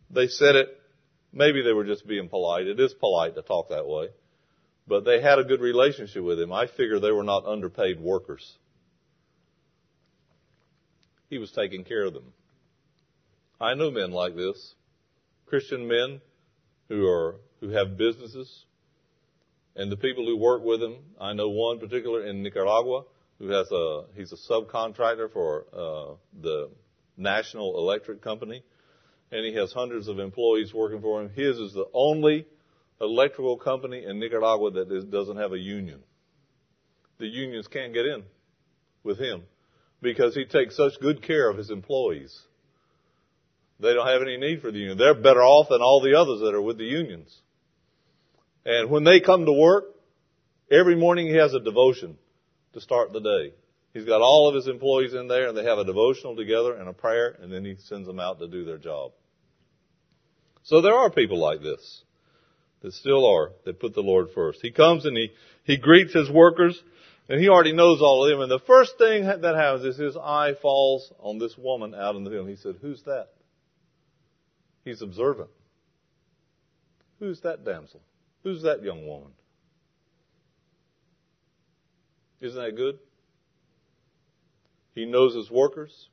[0.10, 0.78] they said it,
[1.32, 2.68] maybe they were just being polite.
[2.68, 4.10] It is polite to talk that way.
[4.90, 6.52] But they had a good relationship with him.
[6.52, 8.58] I figure they were not underpaid workers.
[11.32, 12.34] He was taking care of them.
[13.60, 14.76] I know men like this.
[15.46, 16.20] Christian men
[16.90, 18.66] who are, who have businesses.
[19.78, 23.06] And the people who work with him, I know one particular in Nicaragua
[23.40, 26.70] who has a, he's a subcontractor for, uh, the
[27.16, 28.62] National Electric Company.
[29.32, 31.30] And he has hundreds of employees working for him.
[31.30, 32.46] His is the only
[33.00, 36.04] electrical company in Nicaragua that is, doesn't have a union.
[37.20, 38.24] The unions can't get in
[39.06, 39.44] with him
[40.02, 42.38] because he takes such good care of his employees.
[43.80, 44.98] They don't have any need for the union.
[44.98, 47.36] They're better off than all the others that are with the unions.
[48.66, 49.86] And when they come to work,
[50.70, 52.18] every morning he has a devotion
[52.74, 53.54] to start the day.
[53.94, 56.88] He's got all of his employees in there and they have a devotional together and
[56.88, 59.12] a prayer and then he sends them out to do their job.
[60.64, 62.04] So there are people like this
[62.82, 64.60] that still are that put the Lord first.
[64.62, 65.32] He comes and he,
[65.64, 66.82] he greets his workers
[67.30, 68.42] and he already knows all of them.
[68.42, 72.24] And the first thing that happens is his eye falls on this woman out in
[72.24, 72.50] the field.
[72.50, 73.30] He said, Who's that?
[74.84, 75.50] He's observant.
[77.20, 78.02] Who's that damsel?
[78.44, 79.32] Who's that young woman?
[82.42, 82.98] Isn't that good?
[84.96, 86.10] He knows his workers.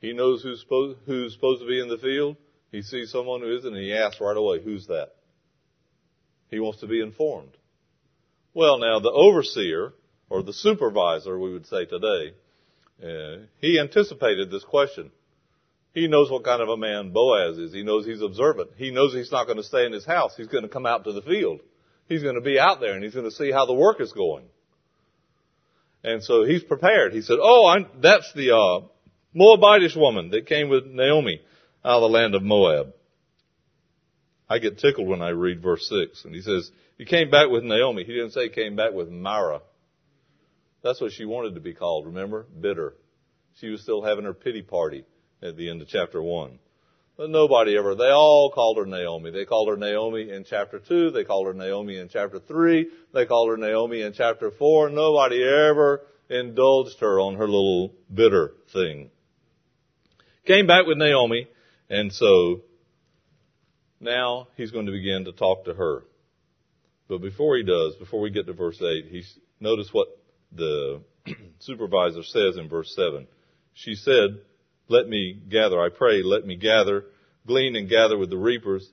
[0.00, 2.36] He knows who's supposed, who's supposed to be in the field.
[2.70, 5.14] He sees someone who isn't and he asks right away, who's that?
[6.50, 7.56] He wants to be informed.
[8.56, 9.92] Well, now the overseer
[10.30, 12.32] or the supervisor, we would say today,
[13.04, 15.10] uh, he anticipated this question.
[15.92, 17.74] He knows what kind of a man Boaz is.
[17.74, 18.70] He knows he's observant.
[18.78, 20.32] He knows he's not going to stay in his house.
[20.38, 21.60] He's going to come out to the field.
[22.08, 24.14] He's going to be out there and he's going to see how the work is
[24.14, 24.46] going.
[26.02, 27.12] And so he's prepared.
[27.12, 28.86] He said, "Oh, I'm, that's the uh,
[29.38, 31.42] Moabitish woman that came with Naomi
[31.84, 32.94] out of the land of Moab."
[34.48, 37.64] I get tickled when I read verse six, and he says, "He came back with
[37.64, 39.62] Naomi." He didn't say he came back with Mara.
[40.82, 42.46] That's what she wanted to be called, remember?
[42.60, 42.94] Bitter.
[43.60, 45.04] She was still having her pity party
[45.42, 46.58] at the end of chapter 1.
[47.16, 49.30] But nobody ever, they all called her Naomi.
[49.30, 51.10] They called her Naomi in chapter 2.
[51.10, 52.90] They called her Naomi in chapter 3.
[53.14, 54.90] They called her Naomi in chapter 4.
[54.90, 59.10] Nobody ever indulged her on her little bitter thing.
[60.44, 61.48] Came back with Naomi,
[61.88, 62.62] and so
[64.06, 66.04] now he's going to begin to talk to her.
[67.08, 70.08] But before he does, before we get to verse 8, he's, notice what
[70.52, 71.02] the
[71.58, 73.26] supervisor says in verse 7.
[73.74, 74.40] She said,
[74.88, 77.04] let me gather, I pray, let me gather,
[77.46, 78.88] glean and gather with the reapers.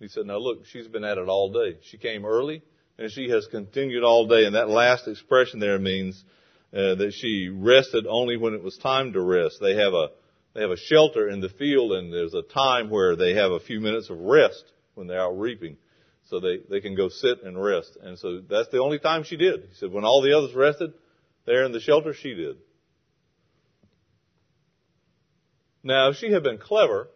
[0.00, 1.78] He said, now look, she's been at it all day.
[1.82, 2.62] She came early
[2.98, 4.44] and she has continued all day.
[4.44, 6.22] And that last expression there means
[6.72, 9.58] uh, that she rested only when it was time to rest.
[9.60, 10.08] They have a
[10.54, 13.60] they have a shelter in the field, and there's a time where they have a
[13.60, 15.76] few minutes of rest when they're out reaping
[16.28, 17.96] so they, they can go sit and rest.
[18.02, 19.60] And so that's the only time she did.
[19.68, 20.92] He said, when all the others rested
[21.46, 22.56] there in the shelter, she did.
[25.82, 27.08] Now, if she had been clever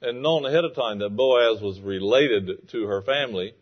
[0.00, 3.54] and known ahead of time that Boaz was related to her family,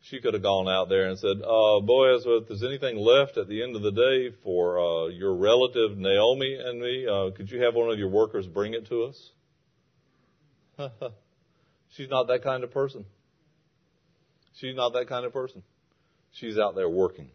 [0.00, 3.48] she could have gone out there and said, uh, Boaz, if there's anything left at
[3.48, 7.62] the end of the day for uh, your relative Naomi and me, uh, could you
[7.62, 9.30] have one of your workers bring it to us?
[11.96, 13.04] She's not that kind of person.
[14.54, 15.62] She's not that kind of person.
[16.32, 17.30] She's out there working.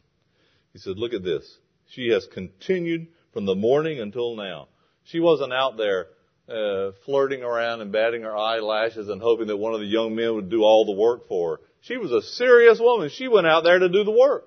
[0.71, 1.57] He said, look at this.
[1.89, 4.69] She has continued from the morning until now.
[5.05, 6.07] She wasn't out there
[6.47, 10.33] uh, flirting around and batting her eyelashes and hoping that one of the young men
[10.35, 11.61] would do all the work for her.
[11.83, 13.09] She was a serious woman.
[13.09, 14.45] She went out there to do the work.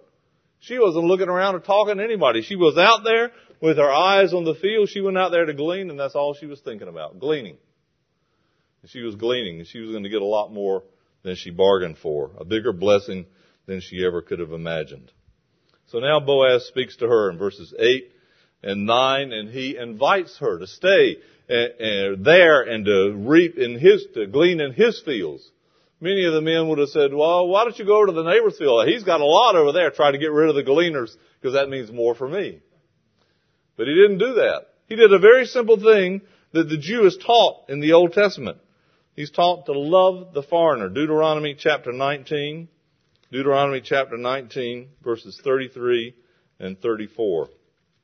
[0.59, 2.41] She wasn't looking around or talking to anybody.
[2.41, 3.30] She was out there
[3.61, 4.89] with her eyes on the field.
[4.89, 7.59] She went out there to glean, and that's all she was thinking about, gleaning.
[8.80, 10.84] And she was gleaning, and she was going to get a lot more
[11.24, 13.26] than she bargained for, a bigger blessing
[13.66, 15.12] than she ever could have imagined.
[15.89, 18.12] So now Boaz speaks to her in verses 8
[18.62, 21.18] and 9, and he invites her to stay
[21.51, 25.51] uh, uh, there and to reap in his, to glean in his fields.
[26.01, 28.22] Many of the men would have said, well, why don't you go over to the
[28.22, 28.86] neighbor's field?
[28.86, 29.90] He's got a lot over there.
[29.90, 32.61] Try to get rid of the gleaners because that means more for me.
[33.76, 34.66] But he didn't do that.
[34.88, 36.20] He did a very simple thing
[36.53, 38.59] that the Jew is taught in the Old Testament.
[39.14, 40.90] He's taught to love the foreigner.
[40.90, 42.68] Deuteronomy chapter 19.
[43.32, 46.14] Deuteronomy chapter 19 verses 33
[46.61, 47.49] and 34.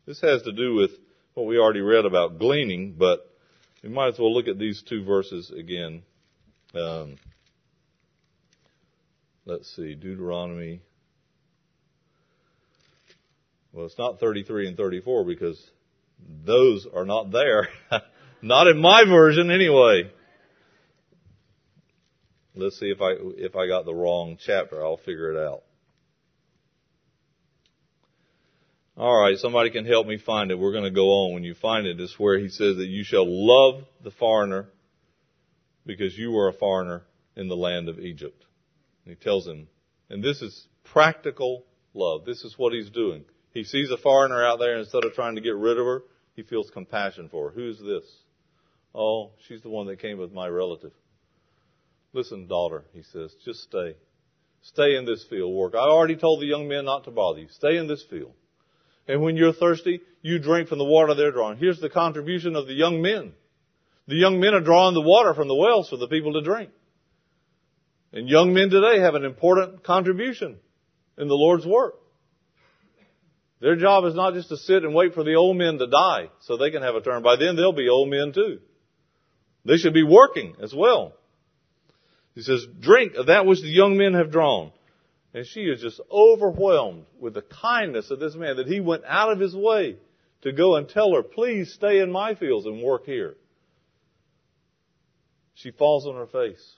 [0.06, 0.90] This has to do with
[1.34, 3.20] what we already read about gleaning, but
[3.82, 6.02] we might as well look at these two verses again.
[6.74, 7.16] Um,
[9.44, 10.82] let's see, Deuteronomy.
[13.72, 15.70] Well, it's not 33 and 34 because
[16.44, 17.68] those are not there.
[18.42, 20.10] not in my version anyway.
[22.54, 24.84] Let's see if I, if I got the wrong chapter.
[24.84, 25.62] I'll figure it out.
[28.98, 30.58] Alright, somebody can help me find it.
[30.58, 31.32] We're going to go on.
[31.32, 34.68] When you find it, it's where he says that you shall love the foreigner
[35.86, 37.02] because you were a foreigner
[37.34, 38.44] in the land of Egypt.
[39.04, 39.68] And he tells him,
[40.10, 42.24] and this is practical love.
[42.24, 43.24] This is what he's doing.
[43.52, 46.02] He sees a foreigner out there and instead of trying to get rid of her,
[46.34, 47.54] he feels compassion for her.
[47.54, 48.04] Who's this?
[48.94, 50.92] Oh, she's the one that came with my relative.
[52.12, 53.96] Listen, daughter, he says, just stay.
[54.62, 55.74] Stay in this field work.
[55.74, 57.48] I already told the young men not to bother you.
[57.48, 58.32] Stay in this field.
[59.08, 61.58] And when you're thirsty, you drink from the water they're drawing.
[61.58, 63.32] Here's the contribution of the young men.
[64.06, 66.70] The young men are drawing the water from the wells for the people to drink.
[68.12, 70.58] And young men today have an important contribution
[71.16, 71.94] in the Lord's work.
[73.60, 76.30] Their job is not just to sit and wait for the old men to die
[76.40, 77.22] so they can have a turn.
[77.22, 78.58] By then they'll be old men too.
[79.64, 81.14] They should be working as well.
[82.34, 84.72] He says, drink of that which the young men have drawn.
[85.32, 89.32] And she is just overwhelmed with the kindness of this man that he went out
[89.32, 89.96] of his way
[90.42, 93.36] to go and tell her, please stay in my fields and work here.
[95.54, 96.74] She falls on her face.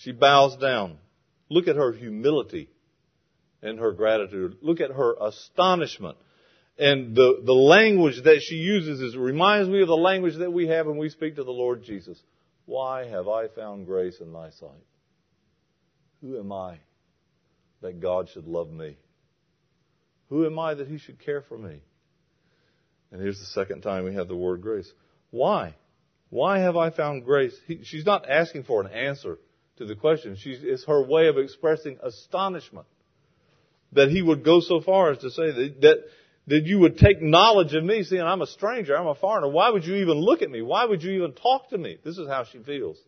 [0.00, 0.96] She bows down.
[1.50, 2.70] Look at her humility
[3.62, 4.56] and her gratitude.
[4.62, 6.16] Look at her astonishment.
[6.78, 10.68] And the, the language that she uses is, reminds me of the language that we
[10.68, 12.18] have when we speak to the Lord Jesus.
[12.64, 14.70] Why have I found grace in thy sight?
[16.22, 16.78] Who am I
[17.82, 18.96] that God should love me?
[20.30, 21.82] Who am I that he should care for me?
[23.12, 24.90] And here's the second time we have the word grace.
[25.30, 25.74] Why?
[26.30, 27.54] Why have I found grace?
[27.66, 29.38] He, she's not asking for an answer
[29.80, 30.36] to the question.
[30.36, 32.86] She, it's her way of expressing astonishment
[33.92, 35.96] that he would go so far as to say that, that,
[36.48, 39.48] that you would take knowledge of me, seeing I'm a stranger, I'm a foreigner.
[39.48, 40.60] Why would you even look at me?
[40.60, 41.96] Why would you even talk to me?
[42.04, 42.98] This is how she feels.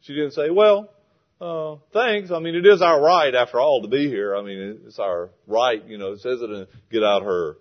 [0.00, 0.90] She didn't say, well,
[1.40, 2.32] uh, thanks.
[2.32, 4.34] I mean, it is our right, after all, to be here.
[4.34, 5.84] I mean, it's our right.
[5.86, 7.58] You know, it says it in Get Out Her.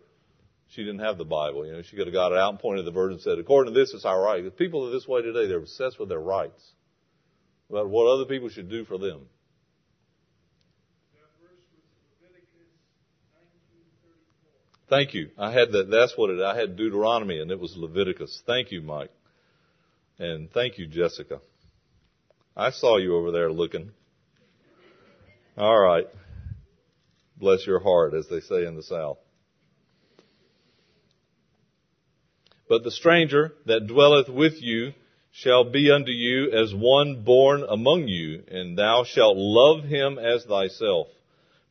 [0.69, 1.65] She didn't have the Bible.
[1.65, 3.37] You know, she could have got it out and pointed to the verse and said,
[3.37, 4.43] according to this, it's our right.
[4.43, 6.71] If people are this way today, they're obsessed with their rights,
[7.69, 9.21] about what other people should do for them.
[14.87, 15.31] Thank you.
[15.37, 15.89] I had that.
[15.89, 16.41] That's what it.
[16.41, 18.43] I had Deuteronomy, and it was Leviticus.
[18.45, 19.09] Thank you, Mike,
[20.19, 21.41] and thank you, Jessica.
[22.55, 23.91] I saw you over there looking.
[25.57, 26.05] All right.
[27.37, 29.17] Bless your heart, as they say in the South.
[32.69, 34.93] But the stranger that dwelleth with you
[35.39, 40.45] shall be unto you as one born among you, and thou shalt love him as
[40.45, 41.07] thyself.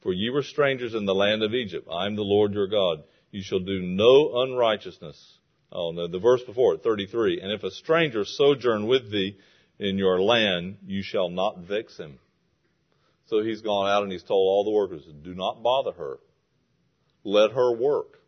[0.02, 1.88] For ye were strangers in the land of Egypt.
[1.90, 3.04] I am the Lord your God.
[3.30, 5.38] You shall do no unrighteousness.
[5.72, 7.40] Oh, no, the verse before it, 33.
[7.40, 9.38] And if a stranger sojourn with thee
[9.78, 12.18] in your land, you shall not vex him.
[13.26, 16.18] So he's gone out and he's told all the workers, do not bother her.
[17.24, 18.18] Let her work.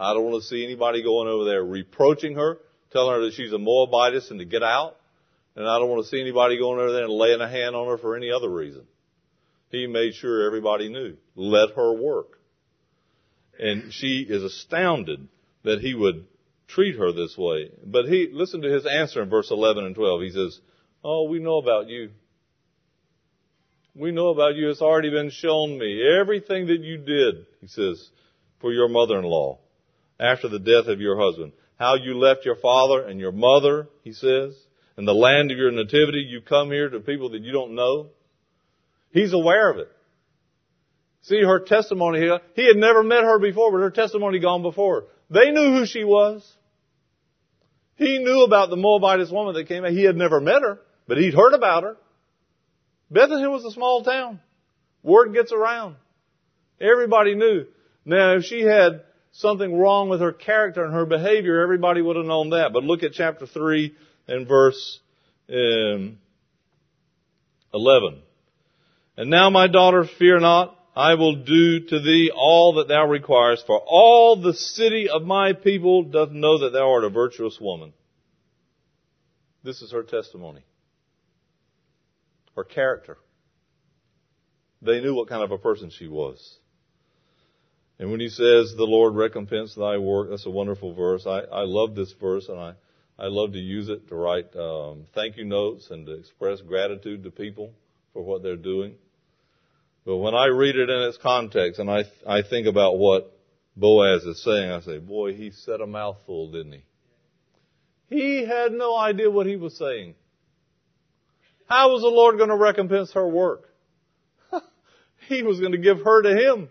[0.00, 2.58] I don't want to see anybody going over there reproaching her,
[2.92, 4.96] telling her that she's a Moabitess and to get out.
[5.54, 7.88] And I don't want to see anybody going over there and laying a hand on
[7.88, 8.84] her for any other reason.
[9.70, 11.16] He made sure everybody knew.
[11.34, 12.38] Let her work.
[13.58, 15.28] And she is astounded
[15.64, 16.26] that he would
[16.68, 17.70] treat her this way.
[17.84, 20.22] But he, listen to his answer in verse 11 and 12.
[20.22, 20.60] He says,
[21.04, 22.10] Oh, we know about you.
[23.94, 24.70] We know about you.
[24.70, 26.02] It's already been shown me.
[26.20, 28.10] Everything that you did, he says,
[28.60, 29.58] for your mother-in-law
[30.18, 31.52] after the death of your husband.
[31.82, 34.56] How you left your father and your mother, he says,
[34.96, 36.24] and the land of your nativity.
[36.28, 38.10] You come here to people that you don't know.
[39.10, 39.90] He's aware of it.
[41.22, 42.38] See her testimony here.
[42.54, 45.06] He had never met her before, but her testimony gone before.
[45.28, 46.48] They knew who she was.
[47.96, 49.90] He knew about the Moabitess woman that came out.
[49.90, 50.78] He had never met her,
[51.08, 51.96] but he'd heard about her.
[53.10, 54.38] Bethlehem was a small town.
[55.02, 55.96] Word gets around.
[56.80, 57.66] Everybody knew.
[58.04, 59.02] Now, if she had
[59.32, 62.72] something wrong with her character and her behavior, everybody would have known that.
[62.72, 63.94] But look at chapter 3
[64.28, 65.00] and verse
[65.48, 66.18] um,
[67.74, 68.22] 11.
[69.16, 70.78] And now, my daughter, fear not.
[70.94, 75.54] I will do to thee all that thou requirest, for all the city of my
[75.54, 77.94] people doth know that thou art a virtuous woman.
[79.64, 80.62] This is her testimony.
[82.56, 83.16] Her character.
[84.82, 86.58] They knew what kind of a person she was.
[87.98, 91.26] And when he says, the Lord recompense thy work, that's a wonderful verse.
[91.26, 92.74] I, I love this verse and I,
[93.18, 97.22] I love to use it to write um, thank you notes and to express gratitude
[97.24, 97.72] to people
[98.12, 98.94] for what they're doing.
[100.04, 103.36] But when I read it in its context and I, I think about what
[103.76, 106.84] Boaz is saying, I say, boy, he said a mouthful, didn't he?
[108.10, 110.14] He had no idea what he was saying.
[111.66, 113.68] How was the Lord going to recompense her work?
[115.28, 116.68] he was going to give her to him.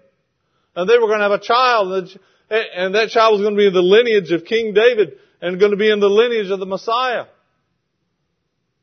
[0.75, 2.09] And they were going to have a child,
[2.49, 5.71] and that child was going to be in the lineage of King David, and going
[5.71, 7.25] to be in the lineage of the Messiah.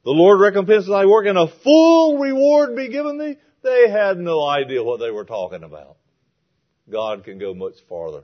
[0.04, 3.36] The Lord recompenses thy work, and a full reward be given thee.
[3.62, 5.96] They had no idea what they were talking about.
[6.90, 8.22] God can go much farther.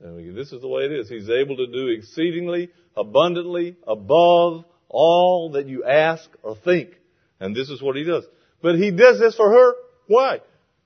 [0.00, 1.08] And this is the way it is.
[1.08, 6.90] He's able to do exceedingly, abundantly, above all that you ask or think.
[7.38, 8.24] And this is what He does.
[8.62, 9.74] But He does this for her.
[10.06, 10.40] Why?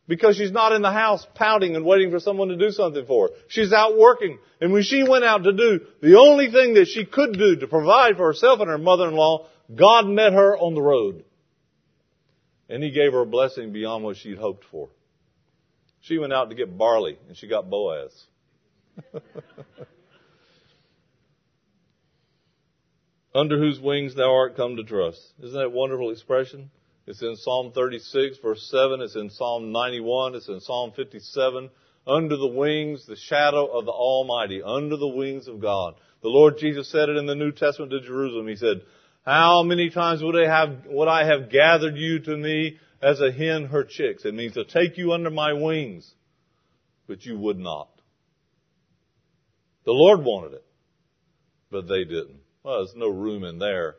[0.07, 3.29] Because she's not in the house pouting and waiting for someone to do something for
[3.29, 3.35] her.
[3.49, 4.39] She's out working.
[4.61, 7.67] And when she went out to do the only thing that she could do to
[7.67, 11.25] provide for herself and her mother-in-law, God met her on the road.
[12.69, 14.91] And He gave her a blessing beyond what she'd hoped for.
[16.03, 18.13] She went out to get barley and she got Boaz.
[23.35, 25.21] Under whose wings thou art come to trust.
[25.43, 26.71] Isn't that a wonderful expression?
[27.07, 29.01] It's in Psalm 36 verse 7.
[29.01, 30.35] It's in Psalm 91.
[30.35, 31.71] It's in Psalm 57.
[32.07, 34.63] Under the wings, the shadow of the Almighty.
[34.63, 35.95] Under the wings of God.
[36.23, 38.49] The Lord Jesus said it in the New Testament to Jerusalem.
[38.49, 38.83] He said,
[39.25, 43.33] how many times would I have, would I have gathered you to me as a
[43.33, 44.25] hen her chicks?
[44.25, 46.13] It means to take you under my wings.
[47.07, 47.89] But you would not.
[49.85, 50.65] The Lord wanted it.
[51.71, 52.41] But they didn't.
[52.63, 53.97] Well, there's no room in there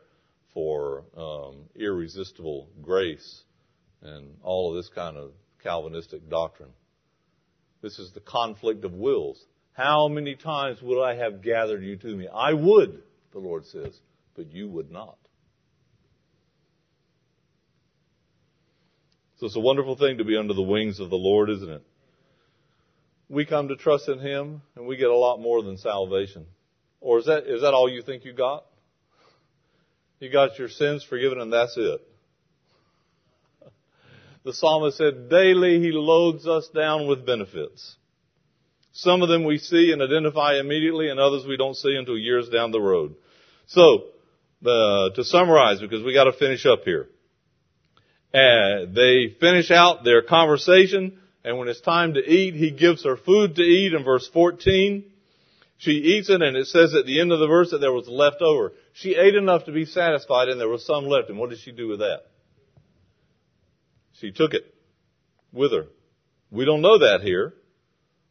[0.56, 3.42] for um, irresistible grace
[4.00, 5.32] and all of this kind of
[5.62, 6.70] Calvinistic doctrine.
[7.82, 9.44] This is the conflict of wills.
[9.74, 12.26] How many times would I have gathered you to me?
[12.34, 13.02] I would,
[13.32, 14.00] the Lord says,
[14.34, 15.18] but you would not.
[19.36, 21.82] So it's a wonderful thing to be under the wings of the Lord, isn't it?
[23.28, 26.46] We come to trust in Him and we get a lot more than salvation.
[27.02, 28.64] Or is that, is that all you think you got?
[30.20, 32.00] You got your sins forgiven and that's it.
[34.44, 37.96] The psalmist said, daily he loads us down with benefits.
[38.92, 42.48] Some of them we see and identify immediately and others we don't see until years
[42.48, 43.16] down the road.
[43.66, 44.04] So,
[44.64, 47.08] uh, to summarize, because we gotta finish up here.
[48.32, 53.16] Uh, they finish out their conversation and when it's time to eat, he gives her
[53.16, 55.04] food to eat in verse 14.
[55.78, 58.08] She eats it and it says at the end of the verse that there was
[58.08, 58.72] left over.
[58.94, 61.28] She ate enough to be satisfied and there was some left.
[61.28, 62.22] And what did she do with that?
[64.20, 64.74] She took it
[65.52, 65.86] with her.
[66.50, 67.52] We don't know that here.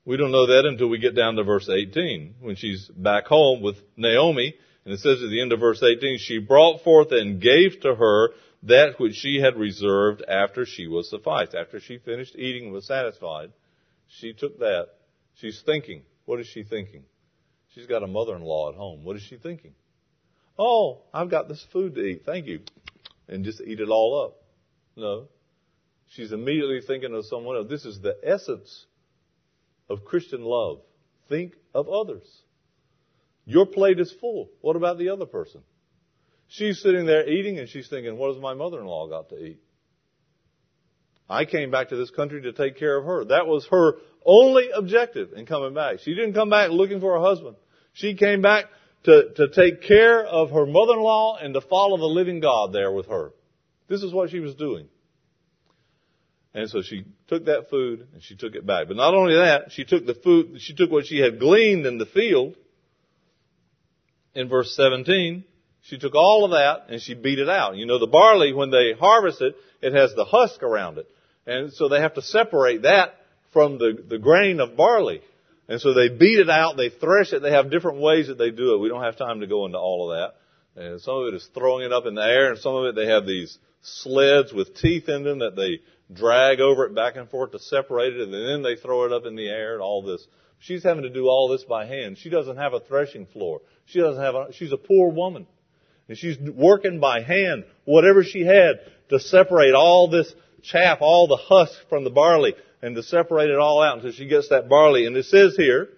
[0.06, 3.62] We don't know that until we get down to verse 18 when she's back home
[3.62, 4.56] with Naomi.
[4.84, 7.96] And it says at the end of verse 18, she brought forth and gave to
[7.96, 8.30] her
[8.64, 11.56] that which she had reserved after she was sufficed.
[11.56, 13.52] After she finished eating and was satisfied,
[14.08, 14.88] she took that.
[15.36, 16.04] She's thinking.
[16.26, 17.04] What is she thinking?
[17.76, 19.04] She's got a mother-in-law at home.
[19.04, 19.74] What is she thinking?
[20.58, 22.24] Oh, I've got this food to eat.
[22.26, 22.62] Thank you.
[23.28, 24.42] And just eat it all up.
[24.96, 25.28] No.
[26.08, 27.68] She's immediately thinking of someone else.
[27.70, 28.86] This is the essence
[29.90, 30.80] of Christian love.
[31.28, 32.26] Think of others.
[33.44, 34.50] Your plate is full.
[34.62, 35.62] What about the other person?
[36.48, 39.60] She's sitting there eating and she's thinking, what has my mother-in-law got to eat?
[41.30, 43.26] I came back to this country to take care of her.
[43.26, 46.00] That was her only objective in coming back.
[46.00, 47.58] She didn't come back looking for a husband.
[47.96, 48.66] She came back
[49.06, 53.08] to, to take care of her mother-in-law and to follow the living God there with
[53.08, 53.32] her.
[53.88, 54.88] This is what she was doing.
[56.54, 58.90] And so she took that food and she took it back.
[58.90, 61.98] But not only that, she took the food, she took what she had gleaned in
[61.98, 62.56] the field
[64.34, 65.46] in verse 17.
[65.84, 67.78] She took all of that and she beat it out.
[67.78, 71.10] You know, the barley, when they harvest it, it has the husk around it.
[71.48, 73.16] And so they have to separate that
[73.54, 75.22] from the, the grain of barley.
[75.68, 78.52] And so they beat it out, they thresh it, they have different ways that they
[78.52, 78.80] do it.
[78.80, 80.82] We don't have time to go into all of that.
[80.82, 82.96] And some of it is throwing it up in the air, and some of it
[82.96, 85.80] they have these sleds with teeth in them that they
[86.14, 89.26] drag over it back and forth to separate it, and then they throw it up
[89.26, 90.26] in the air and all this.
[90.60, 92.18] She's having to do all this by hand.
[92.18, 93.62] She doesn't have a threshing floor.
[93.86, 95.48] She doesn't have a, she's a poor woman.
[96.08, 101.38] And she's working by hand, whatever she had, to separate all this chaff, all the
[101.38, 102.54] husk from the barley,
[102.86, 105.08] and to separate it all out until she gets that barley.
[105.08, 105.90] And it says here,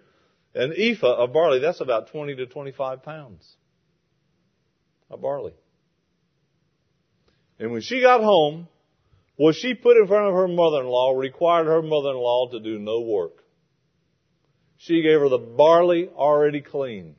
[0.56, 3.46] an ephah of barley, that's about 20 to 25 pounds
[5.10, 5.52] of barley.
[7.60, 8.70] And when she got home,
[9.36, 13.44] what she put in front of her mother-in-law required her mother-in-law to do no work.
[14.78, 17.18] She gave her the barley already clean.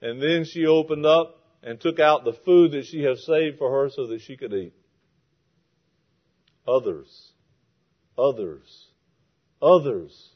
[0.00, 3.68] And then she opened up and took out the food that she had saved for
[3.68, 4.74] her so that she could eat.
[6.68, 7.32] Others.
[8.18, 8.86] Others.
[9.60, 10.30] Others.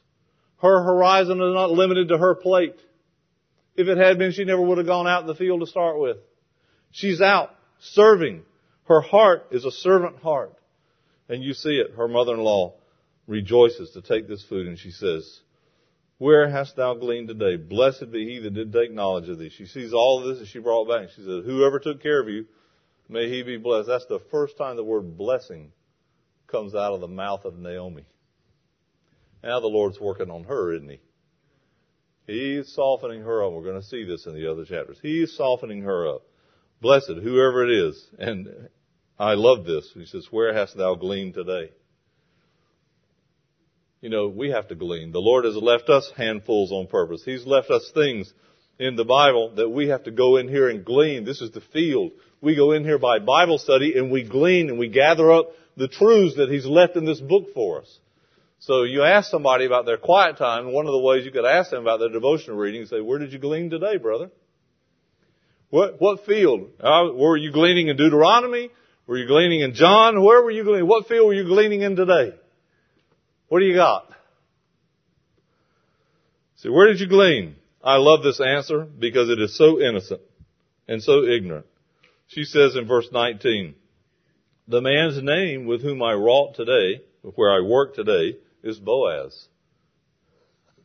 [0.61, 2.79] Her horizon is not limited to her plate.
[3.75, 5.99] If it had been, she never would have gone out in the field to start
[5.99, 6.17] with.
[6.91, 8.43] She's out serving.
[8.85, 10.53] Her heart is a servant heart.
[11.29, 11.95] And you see it.
[11.95, 12.73] Her mother-in-law
[13.27, 15.39] rejoices to take this food and she says,
[16.17, 17.55] where hast thou gleaned today?
[17.55, 19.49] Blessed be he that did take knowledge of thee.
[19.49, 21.09] She sees all of this and she brought back.
[21.15, 22.45] She says, whoever took care of you,
[23.09, 23.87] may he be blessed.
[23.87, 25.71] That's the first time the word blessing
[26.51, 28.05] comes out of the mouth of Naomi.
[29.43, 30.99] Now the Lord's working on her, isn't he?
[32.27, 33.53] He's softening her up.
[33.53, 34.99] We're going to see this in the other chapters.
[35.01, 36.21] He's softening her up.
[36.81, 38.07] Blessed, whoever it is.
[38.17, 38.69] And
[39.19, 39.89] I love this.
[39.93, 41.71] He says, where hast thou gleaned today?
[44.01, 45.11] You know, we have to glean.
[45.11, 47.23] The Lord has left us handfuls on purpose.
[47.23, 48.33] He's left us things
[48.79, 51.23] in the Bible that we have to go in here and glean.
[51.23, 52.13] This is the field.
[52.41, 55.51] We go in here by Bible study and we glean and we gather up
[55.81, 57.99] the truths that He's left in this book for us.
[58.59, 61.43] So you ask somebody about their quiet time, and one of the ways you could
[61.43, 64.29] ask them about their devotional reading, say, where did you glean today, brother?
[65.71, 66.69] What, what field?
[66.79, 68.69] Uh, were you gleaning in Deuteronomy?
[69.07, 70.23] Were you gleaning in John?
[70.23, 70.87] Where were you gleaning?
[70.87, 72.35] What field were you gleaning in today?
[73.47, 74.07] What do you got?
[76.57, 77.55] See, where did you glean?
[77.83, 80.21] I love this answer because it is so innocent
[80.87, 81.65] and so ignorant.
[82.27, 83.73] She says in verse 19,
[84.71, 89.47] the man's name with whom I wrought today, where I work today, is Boaz.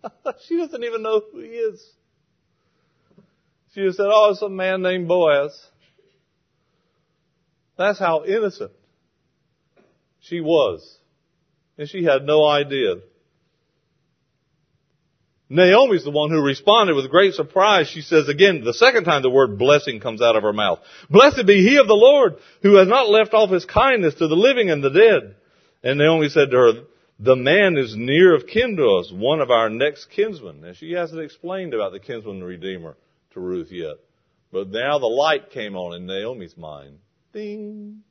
[0.47, 1.89] she doesn't even know who he is.
[3.73, 5.71] She just said, oh, it's a man named Boaz.
[7.79, 8.73] That's how innocent
[10.21, 10.99] she was.
[11.79, 12.97] And she had no idea.
[15.49, 17.89] Naomi's the one who responded with great surprise.
[17.89, 20.81] She says again, the second time the word blessing comes out of her mouth.
[21.09, 24.35] Blessed be he of the Lord who has not left off his kindness to the
[24.35, 25.37] living and the dead.
[25.85, 26.73] And Naomi said to her,
[27.19, 30.65] the man is near of kin to us, one of our next kinsmen.
[30.65, 32.97] And she hasn't explained about the kinsman redeemer
[33.33, 33.97] to Ruth yet.
[34.53, 36.99] But now the light came on in Naomi's mind.
[37.33, 38.03] Ding.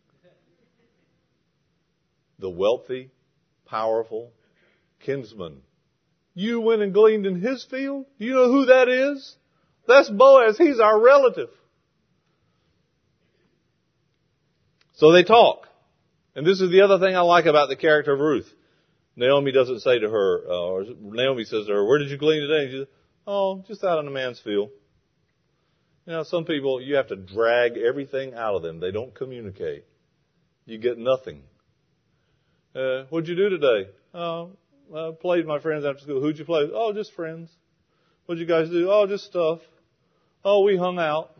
[2.39, 3.11] The wealthy,
[3.65, 4.31] powerful
[5.01, 5.61] kinsman.
[6.35, 8.05] You went and gleaned in his field?
[8.19, 9.35] Do You know who that is?
[9.87, 10.57] That's Boaz.
[10.57, 11.49] He's our relative.
[14.95, 15.67] So they talk.
[16.35, 18.51] And this is the other thing I like about the character of Ruth.
[19.15, 22.41] Naomi doesn't say to her, uh, or Naomi says to her, where did you glean
[22.41, 22.63] today?
[22.63, 22.87] And she says,
[23.25, 24.69] oh, just out in a man's field.
[26.05, 28.81] You know, some people, you have to drag everything out of them.
[28.81, 29.85] They don't communicate.
[30.65, 31.43] You get nothing.
[32.75, 33.89] Uh, what'd you do today?
[34.13, 34.51] Oh,
[34.93, 36.21] I played my friends after school.
[36.21, 36.71] Who'd you play with?
[36.73, 37.49] Oh, just friends.
[38.25, 38.89] What'd you guys do?
[38.89, 39.59] Oh, just stuff.
[40.43, 41.31] Oh, we hung out.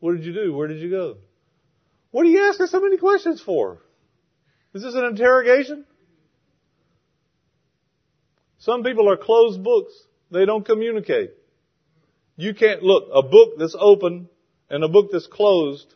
[0.00, 0.52] What did you do?
[0.54, 1.16] Where did you go?
[2.10, 3.78] What are you asking so many questions for?
[4.74, 5.84] Is this an interrogation?
[8.58, 9.92] Some people are closed books.
[10.30, 11.32] They don't communicate.
[12.36, 14.28] You can't look, a book that's open
[14.68, 15.94] and a book that's closed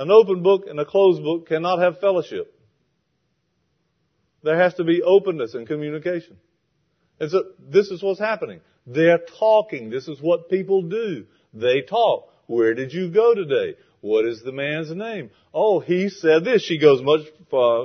[0.00, 2.58] an open book and a closed book cannot have fellowship.
[4.42, 6.36] There has to be openness and communication.
[7.18, 8.60] And so this is what's happening.
[8.86, 9.90] They're talking.
[9.90, 11.26] This is what people do.
[11.52, 12.32] They talk.
[12.46, 13.76] Where did you go today?
[14.00, 15.30] What is the man's name?
[15.52, 16.62] Oh, he said this.
[16.62, 17.26] She goes much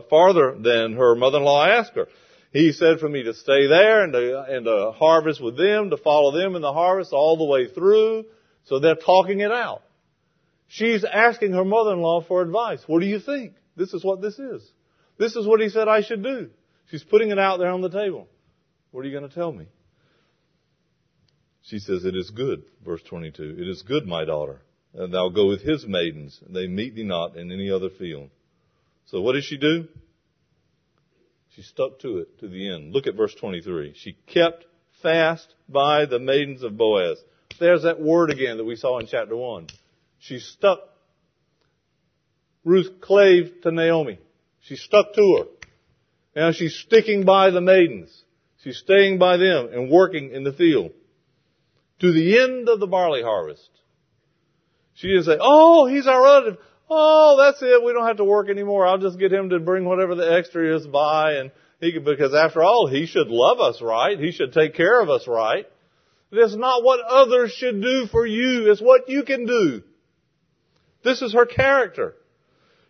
[0.09, 2.07] farther than her mother-in-law asked her.
[2.53, 5.97] He said for me to stay there and to, and to harvest with them, to
[5.97, 8.25] follow them in the harvest all the way through.
[8.63, 9.81] So they're talking it out.
[10.67, 12.81] She's asking her mother-in-law for advice.
[12.87, 13.53] What do you think?
[13.75, 14.63] This is what this is.
[15.17, 16.49] This is what he said I should do.
[16.89, 18.27] She's putting it out there on the table.
[18.91, 19.67] What are you going to tell me?
[21.63, 23.55] She says, it is good, verse 22.
[23.57, 24.61] It is good, my daughter,
[24.93, 28.29] and thou go with his maidens, and they meet thee not in any other field.
[29.07, 29.87] So what did she do?
[31.55, 32.93] She stuck to it to the end.
[32.93, 33.93] Look at verse 23.
[33.95, 34.65] She kept
[35.01, 37.17] fast by the maidens of Boaz.
[37.59, 39.67] There's that word again that we saw in chapter 1.
[40.19, 40.79] She stuck.
[42.63, 44.19] Ruth clave to Naomi.
[44.65, 45.45] She stuck to her.
[46.35, 48.23] Now she's sticking by the maidens.
[48.63, 50.91] She's staying by them and working in the field
[51.99, 53.69] to the end of the barley harvest.
[54.95, 56.57] She didn't say, oh, he's our relative.
[56.89, 57.83] Oh, that's it.
[57.83, 58.87] We don't have to work anymore.
[58.87, 62.33] I'll just get him to bring whatever the extra is by and he could, because
[62.33, 64.17] after all, he should love us right.
[64.17, 65.65] He should take care of us right.
[66.31, 68.71] It's not what others should do for you.
[68.71, 69.83] It's what you can do.
[71.03, 72.15] This is her character.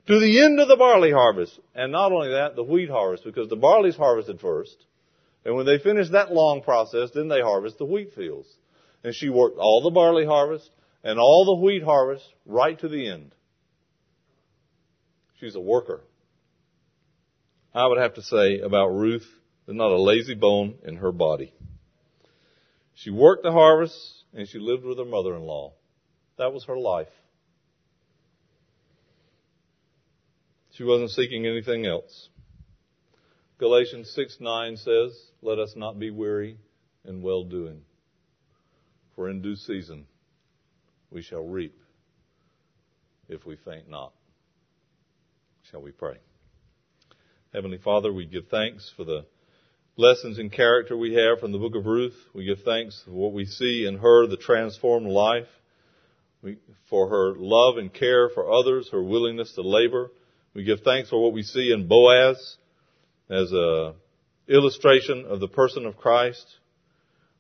[0.08, 1.60] To the end of the barley harvest.
[1.74, 4.76] And not only that, the wheat harvest, because the barley's harvested first.
[5.44, 8.48] And when they finish that long process, then they harvest the wheat fields.
[9.04, 10.70] And she worked all the barley harvest
[11.04, 13.34] and all the wheat harvest right to the end.
[15.40, 16.02] She's a worker.
[17.74, 19.28] I would have to say about Ruth,
[19.66, 21.54] there's not a lazy bone in her body.
[22.94, 23.96] She worked the harvest
[24.34, 25.74] and she lived with her mother-in-law.
[26.38, 27.10] That was her life.
[30.78, 32.30] She wasn't seeking anything else.
[33.60, 36.58] Galatians 6 9 says, Let us not be weary
[37.06, 37.82] in well doing,
[39.16, 40.06] for in due season
[41.10, 41.78] we shall reap
[43.30, 44.12] if we faint not.
[45.72, 46.18] Shall we pray?
[47.54, 49.26] Heavenly Father, we give thanks for the
[49.96, 52.18] lessons in character we have from the book of Ruth.
[52.34, 55.48] We give thanks for what we see in her, the transformed life,
[56.42, 56.58] we,
[56.90, 60.12] for her love and care for others, her willingness to labor.
[60.56, 62.58] We give thanks for what we see in Boaz
[63.30, 63.94] as a
[64.48, 66.46] illustration of the person of Christ.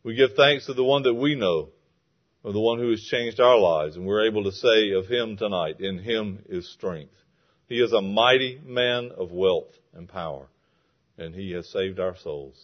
[0.03, 1.69] We give thanks to the one that we know,
[2.43, 5.37] of the one who has changed our lives, and we're able to say of him
[5.37, 7.13] tonight, in him is strength.
[7.67, 10.49] He is a mighty man of wealth and power,
[11.17, 12.61] and he has saved our souls.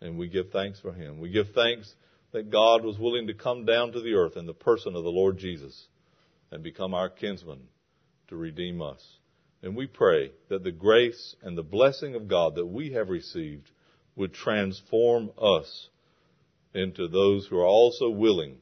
[0.00, 1.20] And we give thanks for him.
[1.20, 1.94] We give thanks
[2.32, 5.10] that God was willing to come down to the earth in the person of the
[5.10, 5.88] Lord Jesus
[6.50, 7.60] and become our kinsman
[8.28, 9.04] to redeem us.
[9.62, 13.70] And we pray that the grace and the blessing of God that we have received
[14.16, 15.88] would transform us
[16.74, 18.56] into those who are also willing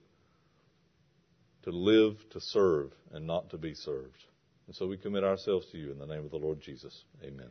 [1.63, 4.25] to live to serve and not to be served.
[4.67, 7.05] And so we commit ourselves to you in the name of the Lord Jesus.
[7.23, 7.49] Amen.